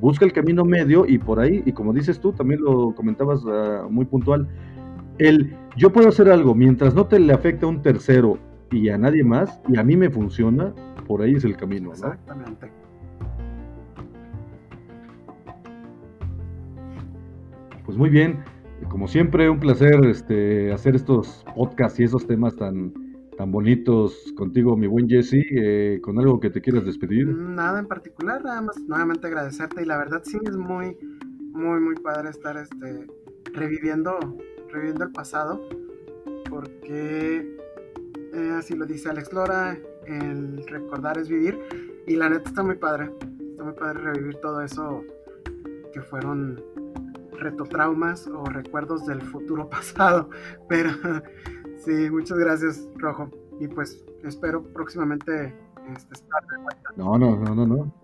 [0.00, 3.86] Busca el camino medio y por ahí, y como dices tú, también lo comentabas ah,
[3.88, 4.48] muy puntual,
[5.18, 8.38] el yo puedo hacer algo mientras no te le afecte a un tercero
[8.70, 10.72] y a nadie más, y a mí me funciona,
[11.06, 11.92] por ahí es el camino.
[11.92, 12.70] Exactamente.
[17.84, 18.38] Pues muy bien,
[18.88, 22.92] como siempre, un placer este, hacer estos podcasts y esos temas tan,
[23.36, 25.44] tan bonitos contigo, mi buen Jesse.
[25.50, 27.26] Eh, ¿Con algo que te quieras despedir?
[27.28, 29.82] Nada en particular, nada más nuevamente agradecerte.
[29.82, 30.96] Y la verdad, sí es muy,
[31.52, 33.06] muy, muy padre estar este,
[33.52, 34.18] reviviendo,
[34.70, 35.60] reviviendo el pasado,
[36.48, 37.56] porque
[38.34, 41.58] eh, así lo dice Alex Lora: el recordar es vivir.
[42.06, 43.10] Y la neta está muy padre,
[43.50, 45.04] está muy padre revivir todo eso
[45.92, 46.60] que fueron
[47.42, 50.30] retotraumas o recuerdos del futuro pasado.
[50.68, 50.90] Pero
[51.78, 53.30] sí, muchas gracias, Rojo.
[53.60, 55.54] Y pues espero próximamente
[55.94, 56.90] este, estar de vuelta.
[56.96, 58.02] No, no, no, no, no.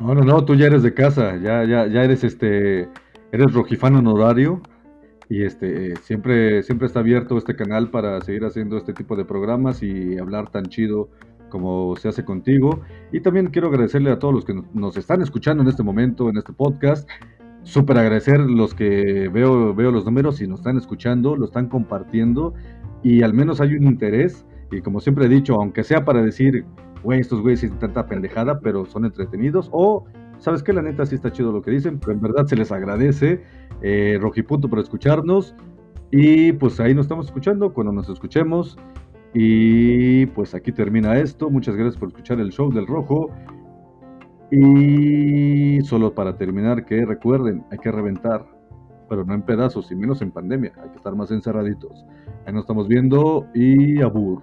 [0.00, 2.88] No, no, no, tú ya eres de casa, ya, ya, ya eres este,
[3.30, 4.60] eres rojifano honorario
[5.28, 9.82] y este, siempre, siempre está abierto este canal para seguir haciendo este tipo de programas
[9.82, 11.08] y hablar tan chido
[11.52, 12.80] como se hace contigo.
[13.12, 16.38] Y también quiero agradecerle a todos los que nos están escuchando en este momento, en
[16.38, 17.06] este podcast.
[17.62, 22.54] Súper agradecer los que veo, veo los números y nos están escuchando, lo están compartiendo
[23.02, 24.46] y al menos hay un interés.
[24.70, 26.64] Y como siempre he dicho, aunque sea para decir,
[27.04, 30.06] güey, estos güeyes tanta pendejada, pero son entretenidos, o
[30.38, 32.72] sabes que la neta sí está chido lo que dicen, pero en verdad se les
[32.72, 33.42] agradece
[33.82, 35.54] eh, Rojipunto por escucharnos.
[36.10, 38.78] Y pues ahí nos estamos escuchando cuando nos escuchemos.
[39.34, 41.50] Y pues aquí termina esto.
[41.50, 43.30] Muchas gracias por escuchar el show del Rojo.
[44.50, 48.44] Y solo para terminar, que recuerden, hay que reventar,
[49.08, 50.72] pero no en pedazos y menos en pandemia.
[50.82, 52.04] Hay que estar más encerraditos.
[52.46, 54.42] Ahí nos estamos viendo y abur.